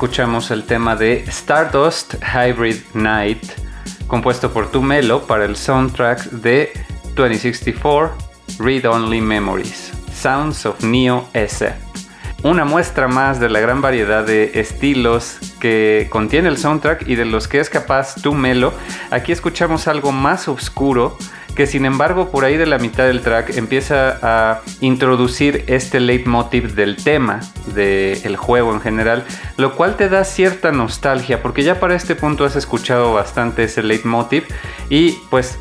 Escuchamos 0.01 0.51
el 0.51 0.65
tema 0.65 0.97
de 0.97 1.25
Stardust 1.27 2.15
Hybrid 2.23 2.77
Night, 2.95 3.45
compuesto 4.07 4.51
por 4.51 4.71
Tumelo 4.71 5.27
para 5.27 5.45
el 5.45 5.57
soundtrack 5.57 6.23
de 6.31 6.73
2064 7.17 8.17
Read 8.61 8.87
Only 8.87 9.21
Memories, 9.21 9.93
Sounds 10.11 10.65
of 10.65 10.83
Neo 10.83 11.29
SF. 11.35 11.75
Una 12.45 12.65
muestra 12.65 13.09
más 13.09 13.41
de 13.41 13.51
la 13.51 13.61
gran 13.61 13.83
variedad 13.83 14.25
de 14.25 14.53
estilos 14.55 15.37
que 15.61 16.09
contiene 16.09 16.49
el 16.49 16.57
soundtrack 16.57 17.07
y 17.07 17.17
de 17.17 17.27
los 17.27 17.47
que 17.47 17.61
es 17.61 17.69
capaz 17.69 18.15
Tumelo. 18.23 18.73
Aquí 19.11 19.33
escuchamos 19.33 19.87
algo 19.87 20.13
más 20.13 20.49
oscuro 20.49 21.19
que 21.61 21.67
sin 21.67 21.85
embargo 21.85 22.31
por 22.31 22.47
ahí 22.47 22.57
de 22.57 22.65
la 22.65 22.79
mitad 22.79 23.05
del 23.05 23.21
track 23.21 23.55
empieza 23.59 24.19
a 24.23 24.63
introducir 24.81 25.65
este 25.67 26.01
leitmotiv 26.01 26.75
del 26.75 26.97
tema 26.97 27.41
del 27.75 28.35
juego 28.39 28.73
en 28.73 28.81
general, 28.81 29.27
lo 29.59 29.77
cual 29.77 29.99
te 29.99 30.09
da 30.09 30.25
cierta 30.25 30.73
nostalgia 30.73 31.43
porque 31.43 31.63
ya 31.63 31.79
para 31.79 31.95
este 31.95 32.15
punto 32.15 32.47
has 32.47 32.57
escuchado 32.57 33.13
bastante 33.13 33.65
ese 33.65 33.83
leitmotiv 33.83 34.45
y 34.89 35.19
pues 35.29 35.59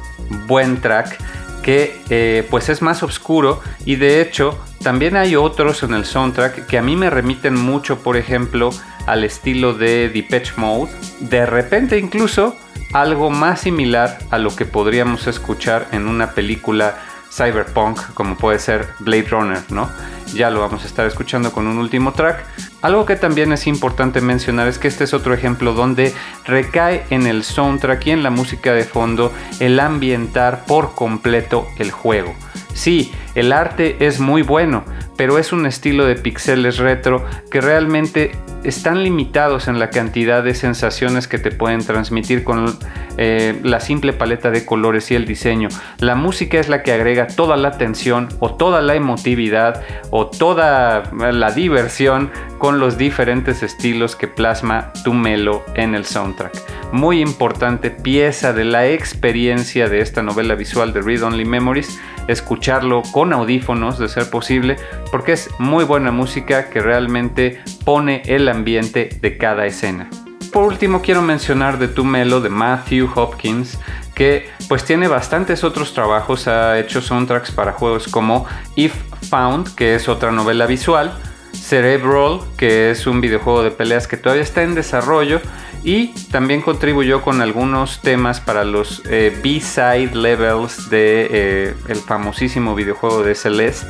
buen 0.47 0.80
track 0.80 1.18
que 1.64 2.02
eh, 2.10 2.47
pues 2.50 2.70
es 2.70 2.82
más 2.82 3.04
oscuro 3.04 3.60
y 3.84 3.97
de 3.97 4.22
hecho 4.22 4.58
también 4.82 5.18
hay 5.18 5.36
otros 5.36 5.84
en 5.84 5.93
el 5.93 6.06
soundtrack 6.06 6.66
que 6.66 6.78
a 6.78 6.82
mí 6.82 6.95
me 6.95 7.10
remiten 7.10 7.56
mucho 7.56 8.00
por 8.00 8.16
ejemplo 8.16 8.70
al 9.06 9.26
estilo 9.26 9.74
de 9.74 10.08
Depeche 10.08 10.54
Mode. 10.56 10.93
De 11.20 11.45
repente 11.45 12.00
incluso 12.00 12.56
algo 12.93 13.29
más 13.29 13.61
similar 13.61 14.17
a 14.31 14.37
lo 14.37 14.55
que 14.55 14.65
podríamos 14.65 15.27
escuchar 15.27 15.87
en 15.91 16.07
una 16.07 16.31
película 16.31 16.97
cyberpunk 17.31 17.99
como 18.13 18.35
puede 18.35 18.59
ser 18.59 18.89
Blade 18.99 19.27
Runner, 19.29 19.61
¿no? 19.69 19.89
Ya 20.33 20.49
lo 20.49 20.61
vamos 20.61 20.83
a 20.83 20.87
estar 20.87 21.05
escuchando 21.05 21.51
con 21.51 21.67
un 21.67 21.77
último 21.77 22.13
track. 22.13 22.43
Algo 22.81 23.05
que 23.05 23.15
también 23.15 23.51
es 23.51 23.67
importante 23.67 24.21
mencionar 24.21 24.67
es 24.67 24.77
que 24.77 24.87
este 24.87 25.03
es 25.03 25.13
otro 25.13 25.33
ejemplo 25.33 25.73
donde 25.73 26.13
recae 26.45 27.05
en 27.09 27.27
el 27.27 27.43
soundtrack 27.43 28.07
y 28.07 28.11
en 28.11 28.23
la 28.23 28.29
música 28.29 28.73
de 28.73 28.83
fondo 28.83 29.33
el 29.59 29.79
ambientar 29.79 30.65
por 30.65 30.93
completo 30.95 31.67
el 31.77 31.91
juego. 31.91 32.35
Sí, 32.73 33.11
el 33.39 33.53
arte 33.53 33.95
es 33.99 34.19
muy 34.19 34.41
bueno, 34.41 34.83
pero 35.17 35.37
es 35.37 35.53
un 35.53 35.65
estilo 35.65 36.05
de 36.05 36.15
pixeles 36.15 36.77
retro 36.77 37.25
que 37.51 37.61
realmente 37.61 38.31
están 38.63 39.03
limitados 39.03 39.67
en 39.67 39.79
la 39.79 39.89
cantidad 39.89 40.43
de 40.43 40.53
sensaciones 40.53 41.27
que 41.27 41.39
te 41.39 41.51
pueden 41.51 41.79
transmitir 41.79 42.43
con 42.43 42.77
eh, 43.17 43.57
la 43.63 43.79
simple 43.79 44.13
paleta 44.13 44.51
de 44.51 44.65
colores 44.65 45.11
y 45.11 45.15
el 45.15 45.25
diseño. 45.25 45.69
La 45.99 46.15
música 46.15 46.59
es 46.59 46.67
la 46.67 46.83
que 46.83 46.91
agrega 46.91 47.27
toda 47.27 47.55
la 47.55 47.77
tensión 47.77 48.27
o 48.39 48.55
toda 48.55 48.81
la 48.81 48.95
emotividad 48.95 49.81
o 50.09 50.27
toda 50.27 51.03
la 51.13 51.51
diversión 51.51 52.31
con 52.57 52.79
los 52.79 52.97
diferentes 52.97 53.63
estilos 53.63 54.15
que 54.15 54.27
plasma 54.27 54.91
tu 55.03 55.13
melo 55.13 55.63
en 55.75 55.95
el 55.95 56.05
soundtrack. 56.05 56.51
Muy 56.91 57.21
importante 57.21 57.91
pieza 57.91 58.51
de 58.51 58.65
la 58.65 58.87
experiencia 58.87 59.87
de 59.87 60.01
esta 60.01 60.23
novela 60.23 60.55
visual 60.55 60.91
de 60.91 61.01
Read 61.01 61.23
Only 61.23 61.45
Memories, 61.45 61.99
escucharlo 62.30 63.01
con 63.11 63.34
audífonos 63.34 63.97
de 63.97 64.07
ser 64.07 64.30
posible, 64.30 64.77
porque 65.11 65.34
es 65.34 65.49
muy 65.59 65.84
buena 65.84 66.11
música 66.11 66.69
que 66.69 66.80
realmente 66.80 67.61
pone 67.84 68.21
el 68.25 68.47
ambiente 68.47 69.09
de 69.21 69.38
cada 69.38 69.65
escena. 69.65 70.09
Por 70.53 70.63
último 70.63 71.01
quiero 71.01 71.21
mencionar 71.21 71.77
de 71.80 71.88
Tu 71.88 72.05
Melo 72.05 72.39
de 72.39 72.49
Matthew 72.49 73.09
Hopkins, 73.15 73.80
que 74.15 74.49
pues 74.67 74.86
tiene 74.86 75.07
bastantes 75.07 75.63
otros 75.63 75.93
trabajos, 75.93 76.47
ha 76.47 76.80
hecho 76.80 77.01
soundtracks 77.01 77.51
para 77.51 77.73
juegos 77.73 78.07
como 78.07 78.45
If 78.75 78.93
Found, 79.30 79.75
que 79.75 79.95
es 79.95 80.07
otra 80.07 80.32
novela 80.32 80.65
visual, 80.65 81.13
Cerebral, 81.70 82.39
que 82.57 82.89
es 82.89 83.05
un 83.05 83.22
videojuego 83.22 83.61
de 83.61 83.70
peleas 83.70 84.07
que 84.07 84.17
todavía 84.17 84.41
está 84.41 84.63
en 84.63 84.74
desarrollo, 84.74 85.39
y 85.84 86.07
también 86.32 86.61
contribuyó 86.61 87.22
con 87.22 87.41
algunos 87.41 88.01
temas 88.01 88.41
para 88.41 88.63
los 88.63 89.03
eh, 89.05 89.38
B-side 89.43 90.15
levels 90.15 90.89
de 90.89 91.28
eh, 91.30 91.95
famosísimo 92.07 92.74
videojuego 92.74 93.22
de 93.22 93.36
Celeste. 93.36 93.86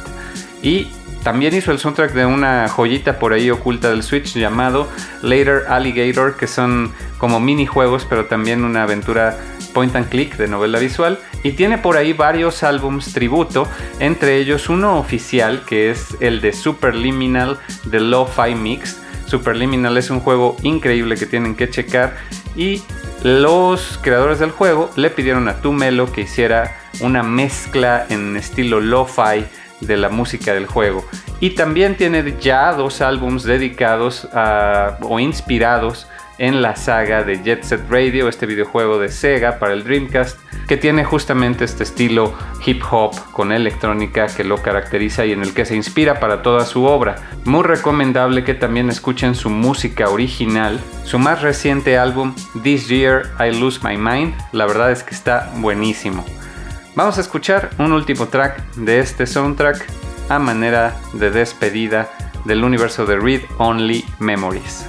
Y 0.62 0.90
también 1.24 1.56
hizo 1.56 1.72
el 1.72 1.80
soundtrack 1.80 2.12
de 2.12 2.26
una 2.26 2.68
joyita 2.68 3.18
por 3.18 3.32
ahí 3.32 3.50
oculta 3.50 3.90
del 3.92 4.04
Switch 4.04 4.34
llamado 4.34 4.90
Later 5.22 5.64
Alligator, 5.70 6.36
que 6.36 6.48
son 6.48 6.92
como 7.18 7.40
minijuegos, 7.40 8.06
pero 8.10 8.26
también 8.26 8.66
una 8.66 8.84
aventura 8.84 9.40
point 9.80 9.96
and 9.96 10.10
click 10.10 10.36
de 10.36 10.50
novela 10.50 10.78
visual. 10.78 11.18
Y 11.42 11.54
tiene 11.54 11.78
por 11.78 11.96
ahí 11.96 12.12
varios 12.12 12.64
álbums 12.64 13.14
tributo, 13.14 13.66
entre 14.02 14.36
ellos 14.36 14.68
uno 14.68 15.00
oficial 15.00 15.64
que 15.66 15.90
es 15.90 16.18
el 16.20 16.42
de 16.42 16.52
Superliminal 16.52 17.58
de 17.86 18.02
Lo-Fi 18.02 18.56
Mix. 18.56 19.00
Superliminal 19.26 19.98
es 19.98 20.10
un 20.10 20.20
juego 20.20 20.58
increíble 20.64 21.16
que 21.16 21.26
tienen 21.26 21.56
que 21.56 21.70
checar 21.70 22.18
y 22.58 22.82
los 23.24 23.98
creadores 24.02 24.40
del 24.40 24.52
juego 24.52 24.90
le 24.98 25.10
pidieron 25.12 25.48
a 25.48 25.62
Tumelo 25.62 26.12
que 26.12 26.22
hiciera 26.22 26.76
una 27.00 27.24
mezcla 27.24 28.06
en 28.10 28.36
estilo 28.36 28.82
lo-fi 28.82 29.46
de 29.80 29.96
la 29.96 30.10
música 30.10 30.54
del 30.54 30.66
juego. 30.66 31.06
Y 31.40 31.52
también 31.52 31.96
tiene 31.96 32.36
ya 32.42 32.74
dos 32.74 33.00
álbums 33.00 33.44
dedicados 33.44 34.28
o 35.04 35.20
inspirados 35.22 36.06
en 36.40 36.62
la 36.62 36.76
saga 36.76 37.24
de 37.24 37.44
Jet 37.44 37.64
Set 37.64 37.82
Radio, 37.90 38.28
este 38.28 38.46
videojuego 38.46 38.98
de 38.98 39.10
Sega 39.10 39.60
para 39.60 39.74
el 39.74 39.84
Dreamcast, 39.84 40.40
que 40.68 40.78
tiene 40.78 41.04
justamente 41.04 41.66
este 41.66 41.84
estilo 41.84 42.34
hip 42.66 42.82
hop 42.90 43.14
con 43.32 43.52
electrónica 43.52 44.28
que 44.28 44.44
lo 44.44 44.62
caracteriza 44.62 45.26
y 45.26 45.34
en 45.34 45.42
el 45.42 45.54
que 45.54 45.66
se 45.66 45.76
inspira 45.76 46.20
para 46.20 46.42
toda 46.42 46.66
su 46.66 46.86
obra. 46.86 47.18
Muy 47.46 47.64
recomendable 47.64 48.44
que 48.44 48.54
también 48.54 48.90
escuchen 48.90 49.36
su 49.36 49.50
música 49.50 50.10
original. 50.10 50.80
Su 51.04 51.20
más 51.20 51.42
reciente 51.42 51.98
álbum, 51.98 52.34
This 52.64 52.88
Year 52.88 53.30
I 53.40 53.60
Lose 53.60 53.80
My 53.84 53.98
Mind, 53.98 54.34
la 54.54 54.66
verdad 54.66 54.92
es 54.92 55.04
que 55.04 55.14
está 55.14 55.52
buenísimo. 55.58 56.26
Vamos 56.96 57.18
a 57.18 57.22
escuchar 57.22 57.70
un 57.78 57.92
último 57.92 58.28
track 58.28 58.64
de 58.76 59.00
este 59.00 59.28
soundtrack 59.28 59.86
a 60.30 60.40
manera 60.40 60.96
de 61.14 61.32
despedida 61.32 62.10
del 62.46 62.64
universo 62.64 63.06
de 63.06 63.18
Read 63.18 63.42
Only 63.58 64.06
Memories. 64.20 64.86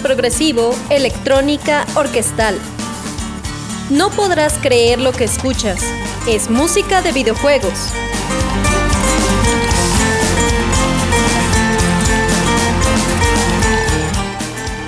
Progresivo, 0.00 0.74
electrónica, 0.88 1.84
orquestal. 1.94 2.58
No 3.90 4.08
podrás 4.10 4.54
creer 4.54 4.98
lo 4.98 5.12
que 5.12 5.24
escuchas. 5.24 5.82
Es 6.26 6.48
música 6.48 7.02
de 7.02 7.12
videojuegos. 7.12 7.74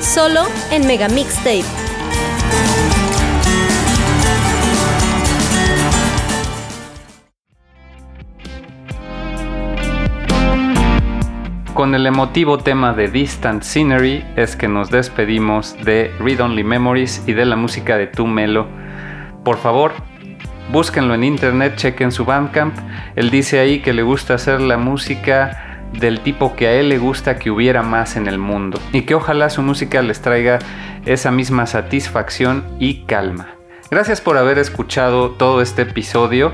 Solo 0.01 0.47
en 0.71 0.87
Mega 0.87 1.09
Mixtape. 1.09 1.82
Con 11.83 11.97
el 11.97 12.07
emotivo 12.07 12.59
tema 12.59 12.93
de 12.93 13.09
Distant 13.09 13.65
Scenery 13.65 14.25
es 14.37 14.55
que 14.55 14.69
nos 14.69 14.89
despedimos 14.89 15.77
de 15.85 16.13
Read 16.21 16.39
Only 16.39 16.63
Memories 16.63 17.25
y 17.27 17.33
de 17.33 17.45
la 17.45 17.57
música 17.57 17.99
de 17.99 18.07
Tu 18.07 18.25
Melo. 18.25 18.69
Por 19.45 19.57
favor, 19.57 19.91
búsquenlo 20.71 21.13
en 21.13 21.25
internet, 21.25 21.75
chequen 21.75 22.13
su 22.13 22.25
Bandcamp. 22.25 22.73
Él 23.17 23.31
dice 23.31 23.59
ahí 23.59 23.81
que 23.81 23.93
le 23.93 24.05
gusta 24.05 24.35
hacer 24.35 24.61
la 24.61 24.77
música 24.77 25.89
del 25.93 26.21
tipo 26.21 26.55
que 26.55 26.69
a 26.69 26.73
él 26.75 26.89
le 26.89 26.99
gusta 26.99 27.37
que 27.41 27.51
hubiera 27.51 27.83
más 27.83 28.15
en 28.15 28.29
el 28.29 28.39
mundo 28.39 28.79
y 28.93 29.03
que 29.03 29.17
ojalá 29.17 29.51
su 29.51 29.63
música 29.63 30.03
les 30.03 30.23
traiga 30.23 30.61
esa 31.05 31.33
misma 31.33 31.67
satisfacción 31.67 32.65
y 32.79 33.07
calma. 33.07 33.57
Gracias 33.91 34.21
por 34.21 34.39
haber 34.39 34.61
escuchado 34.61 35.31
todo 35.31 35.61
este 35.61 35.83
episodio. 35.83 36.53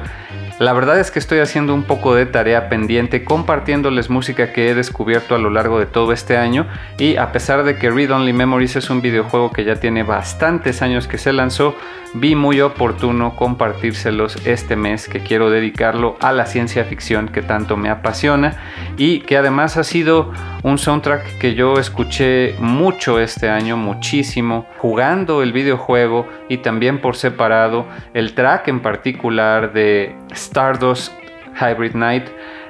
La 0.58 0.72
verdad 0.72 0.98
es 0.98 1.12
que 1.12 1.20
estoy 1.20 1.38
haciendo 1.38 1.72
un 1.72 1.84
poco 1.84 2.16
de 2.16 2.26
tarea 2.26 2.68
pendiente 2.68 3.24
compartiéndoles 3.24 4.10
música 4.10 4.52
que 4.52 4.68
he 4.68 4.74
descubierto 4.74 5.36
a 5.36 5.38
lo 5.38 5.50
largo 5.50 5.78
de 5.78 5.86
todo 5.86 6.12
este 6.12 6.36
año. 6.36 6.66
Y 6.98 7.14
a 7.14 7.30
pesar 7.30 7.62
de 7.62 7.76
que 7.76 7.90
Read 7.90 8.10
Only 8.10 8.32
Memories 8.32 8.74
es 8.74 8.90
un 8.90 9.00
videojuego 9.00 9.52
que 9.52 9.64
ya 9.64 9.76
tiene 9.76 10.02
bastantes 10.02 10.82
años 10.82 11.06
que 11.06 11.16
se 11.16 11.32
lanzó, 11.32 11.76
vi 12.14 12.34
muy 12.34 12.60
oportuno 12.60 13.36
compartírselos 13.36 14.46
este 14.46 14.74
mes 14.74 15.08
que 15.08 15.20
quiero 15.20 15.50
dedicarlo 15.50 16.16
a 16.20 16.32
la 16.32 16.46
ciencia 16.46 16.84
ficción 16.84 17.28
que 17.28 17.42
tanto 17.42 17.76
me 17.76 17.90
apasiona 17.90 18.56
y 18.96 19.20
que 19.20 19.36
además 19.36 19.76
ha 19.76 19.84
sido 19.84 20.32
un 20.62 20.78
soundtrack 20.78 21.38
que 21.38 21.54
yo 21.54 21.74
escuché 21.74 22.54
mucho 22.58 23.20
este 23.20 23.48
año, 23.48 23.76
muchísimo, 23.76 24.66
jugando 24.78 25.42
el 25.42 25.52
videojuego 25.52 26.26
y 26.48 26.58
también 26.58 27.00
por 27.00 27.14
separado 27.14 27.86
el 28.14 28.34
track 28.34 28.68
en 28.68 28.80
particular 28.80 29.72
de 29.72 30.16
Stardust 30.32 31.12
Hybrid 31.60 31.94
Night 31.94 32.28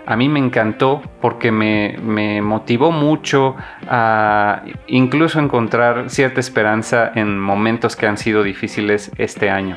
a 0.09 0.17
mí 0.17 0.31
me 0.31 0.39
encantó 0.39 1.03
porque 1.21 1.53
me, 1.53 2.41
motivó 2.41 2.91
mucho 2.91 3.57
a 3.87 4.63
incluso 4.87 5.39
encontrar 5.39 6.09
cierta 6.09 6.41
esperanza 6.41 7.13
en 7.15 7.39
momentos 7.39 7.95
que 7.95 8.07
han 8.07 8.17
sido 8.17 8.43
difíciles 8.43 9.13
este 9.19 9.51
año. 9.51 9.77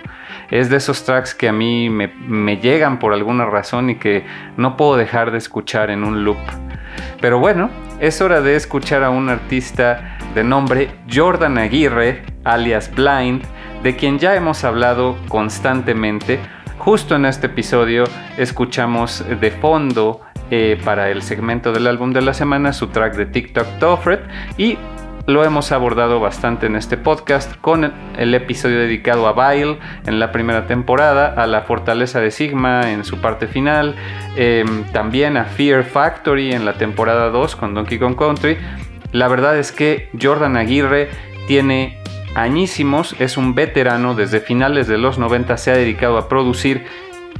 Es 0.49 0.69
de 0.69 0.77
esos 0.77 1.03
tracks 1.03 1.35
que 1.35 1.49
a 1.49 1.51
mí 1.51 1.89
me, 1.89 2.07
me 2.07 2.55
llegan 2.55 2.97
por 2.97 3.11
alguna 3.11 3.45
razón 3.45 3.89
y 3.89 3.95
que 3.95 4.25
no 4.55 4.77
puedo 4.77 4.95
dejar 4.95 5.31
de 5.31 5.37
escuchar 5.37 5.89
en 5.89 6.05
un 6.05 6.23
loop. 6.23 6.37
Pero 7.19 7.39
bueno, 7.39 7.69
es 7.99 8.21
hora 8.21 8.39
de 8.39 8.55
escuchar 8.55 9.03
a 9.03 9.09
un 9.09 9.27
artista 9.27 10.17
de 10.33 10.45
nombre 10.45 10.91
Jordan 11.13 11.57
Aguirre, 11.57 12.23
alias 12.45 12.89
Blind, 12.95 13.43
de 13.83 13.97
quien 13.97 14.17
ya 14.17 14.33
hemos 14.35 14.63
hablado 14.63 15.17
constantemente 15.27 16.39
Justo 16.81 17.15
en 17.15 17.25
este 17.27 17.45
episodio 17.45 18.05
escuchamos 18.37 19.23
de 19.39 19.51
fondo 19.51 20.21
eh, 20.49 20.81
para 20.83 21.11
el 21.11 21.21
segmento 21.21 21.71
del 21.71 21.85
álbum 21.85 22.11
de 22.11 22.23
la 22.23 22.33
semana 22.33 22.73
su 22.73 22.87
track 22.87 23.17
de 23.17 23.27
TikTok 23.27 23.77
Toffred 23.77 24.21
y 24.57 24.79
lo 25.27 25.45
hemos 25.45 25.71
abordado 25.71 26.19
bastante 26.19 26.65
en 26.65 26.75
este 26.75 26.97
podcast 26.97 27.55
con 27.61 27.93
el 28.17 28.33
episodio 28.33 28.79
dedicado 28.79 29.27
a 29.27 29.53
Vile 29.53 29.77
en 30.07 30.19
la 30.19 30.31
primera 30.31 30.65
temporada, 30.65 31.27
a 31.27 31.45
la 31.45 31.61
fortaleza 31.61 32.19
de 32.19 32.31
Sigma 32.31 32.89
en 32.89 33.05
su 33.05 33.21
parte 33.21 33.45
final, 33.45 33.95
em, 34.35 34.83
también 34.85 35.37
a 35.37 35.45
Fear 35.45 35.83
Factory 35.83 36.51
en 36.51 36.65
la 36.65 36.73
temporada 36.73 37.29
2 37.29 37.55
con 37.55 37.75
Donkey 37.75 37.99
Kong 37.99 38.15
Country. 38.15 38.57
La 39.11 39.27
verdad 39.27 39.55
es 39.55 39.71
que 39.71 40.09
Jordan 40.19 40.57
Aguirre 40.57 41.11
tiene 41.45 42.00
añísimos, 42.35 43.15
es 43.19 43.37
un 43.37 43.55
veterano, 43.55 44.15
desde 44.15 44.39
finales 44.39 44.87
de 44.87 44.97
los 44.97 45.17
90 45.17 45.57
se 45.57 45.71
ha 45.71 45.75
dedicado 45.75 46.17
a 46.17 46.29
producir 46.29 46.85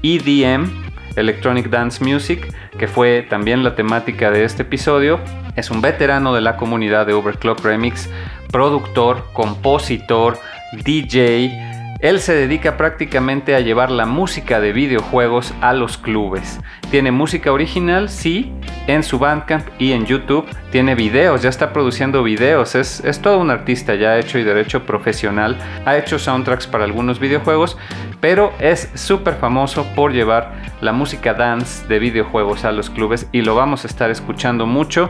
EDM, 0.03 0.69
Electronic 1.15 1.69
Dance 1.69 2.03
Music, 2.03 2.53
que 2.77 2.87
fue 2.87 3.25
también 3.29 3.63
la 3.63 3.75
temática 3.75 4.31
de 4.31 4.43
este 4.43 4.63
episodio. 4.63 5.19
Es 5.55 5.69
un 5.71 5.81
veterano 5.81 6.33
de 6.33 6.41
la 6.41 6.57
comunidad 6.57 7.05
de 7.05 7.13
Overclock 7.13 7.63
Remix, 7.63 8.09
productor, 8.51 9.25
compositor, 9.33 10.37
DJ, 10.83 11.71
él 12.01 12.19
se 12.19 12.33
dedica 12.33 12.77
prácticamente 12.77 13.53
a 13.53 13.59
llevar 13.59 13.91
la 13.91 14.07
música 14.07 14.59
de 14.59 14.73
videojuegos 14.73 15.53
a 15.61 15.73
los 15.73 15.99
clubes. 15.99 16.59
Tiene 16.91 17.13
música 17.13 17.53
original, 17.53 18.09
sí, 18.09 18.51
en 18.85 19.03
su 19.03 19.17
Bandcamp 19.17 19.65
y 19.79 19.93
en 19.93 20.05
YouTube. 20.05 20.45
Tiene 20.71 20.93
videos, 20.93 21.41
ya 21.41 21.47
está 21.47 21.71
produciendo 21.71 22.21
videos. 22.21 22.75
Es, 22.75 22.99
es 23.05 23.21
todo 23.21 23.39
un 23.39 23.49
artista 23.49 23.95
ya 23.95 24.19
hecho 24.19 24.37
y 24.37 24.43
derecho 24.43 24.83
profesional. 24.83 25.57
Ha 25.85 25.97
hecho 25.97 26.19
soundtracks 26.19 26.67
para 26.67 26.83
algunos 26.83 27.17
videojuegos, 27.17 27.77
pero 28.19 28.51
es 28.59 28.89
súper 28.93 29.35
famoso 29.35 29.87
por 29.95 30.11
llevar 30.11 30.51
la 30.81 30.91
música 30.91 31.33
dance 31.33 31.87
de 31.87 31.97
videojuegos 31.99 32.65
a 32.65 32.73
los 32.73 32.89
clubes 32.89 33.25
y 33.31 33.41
lo 33.41 33.55
vamos 33.55 33.85
a 33.85 33.87
estar 33.87 34.11
escuchando 34.11 34.65
mucho 34.65 35.09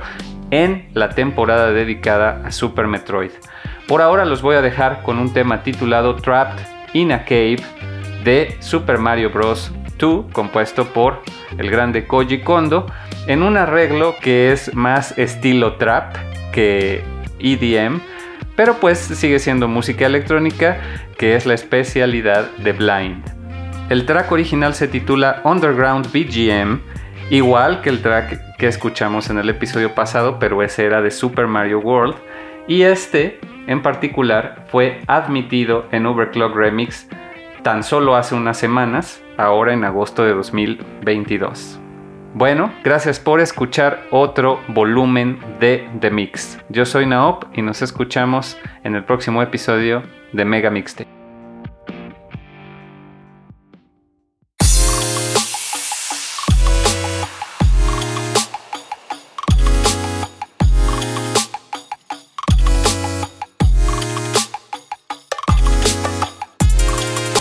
en 0.51 0.87
la 0.93 1.09
temporada 1.09 1.71
dedicada 1.71 2.43
a 2.45 2.51
Super 2.51 2.85
Metroid. 2.85 3.31
Por 3.87 4.03
ahora 4.03 4.25
los 4.25 4.43
voy 4.43 4.55
a 4.55 4.61
dejar 4.61 5.01
con 5.01 5.17
un 5.17 5.33
tema 5.33 5.63
titulado 5.63 6.15
Trapped 6.15 6.63
in 6.93 7.11
a 7.11 7.23
Cave 7.23 7.63
de 8.23 8.55
Super 8.59 8.99
Mario 8.99 9.31
Bros. 9.31 9.71
2, 10.01 10.25
compuesto 10.33 10.85
por 10.85 11.21
el 11.57 11.71
grande 11.71 12.05
Koji 12.05 12.41
Kondo, 12.41 12.87
en 13.27 13.43
un 13.43 13.55
arreglo 13.55 14.15
que 14.19 14.51
es 14.51 14.75
más 14.75 15.17
estilo 15.17 15.75
trap 15.75 16.17
que 16.51 17.03
EDM, 17.39 18.01
pero 18.57 18.75
pues 18.75 18.97
sigue 18.99 19.39
siendo 19.39 19.69
música 19.69 20.05
electrónica, 20.05 20.77
que 21.17 21.35
es 21.35 21.45
la 21.45 21.53
especialidad 21.53 22.51
de 22.57 22.73
Blind. 22.73 23.23
El 23.89 24.05
track 24.05 24.31
original 24.31 24.73
se 24.73 24.87
titula 24.87 25.41
Underground 25.45 26.11
BGM, 26.11 26.81
igual 27.29 27.81
que 27.81 27.89
el 27.89 28.01
track 28.01 28.57
que 28.57 28.67
escuchamos 28.67 29.29
en 29.29 29.37
el 29.37 29.49
episodio 29.49 29.95
pasado, 29.95 30.37
pero 30.39 30.61
ese 30.63 30.85
era 30.85 31.01
de 31.01 31.11
Super 31.11 31.47
Mario 31.47 31.79
World, 31.79 32.15
y 32.67 32.81
este 32.81 33.39
en 33.67 33.81
particular 33.81 34.65
fue 34.69 34.99
admitido 35.07 35.85
en 35.91 36.05
Overclock 36.05 36.55
Remix 36.55 37.07
tan 37.63 37.83
solo 37.83 38.15
hace 38.15 38.35
unas 38.35 38.57
semanas, 38.57 39.21
ahora 39.41 39.73
en 39.73 39.83
agosto 39.83 40.23
de 40.23 40.33
2022. 40.33 41.79
Bueno, 42.33 42.71
gracias 42.83 43.19
por 43.19 43.41
escuchar 43.41 44.03
otro 44.11 44.59
volumen 44.69 45.39
de 45.59 45.89
The 45.99 46.11
Mix. 46.11 46.59
Yo 46.69 46.85
soy 46.85 47.05
Naop 47.05 47.45
y 47.53 47.61
nos 47.61 47.81
escuchamos 47.81 48.57
en 48.83 48.95
el 48.95 49.03
próximo 49.03 49.41
episodio 49.41 50.03
de 50.31 50.45
Mega 50.45 50.69
Mixtape. 50.69 51.20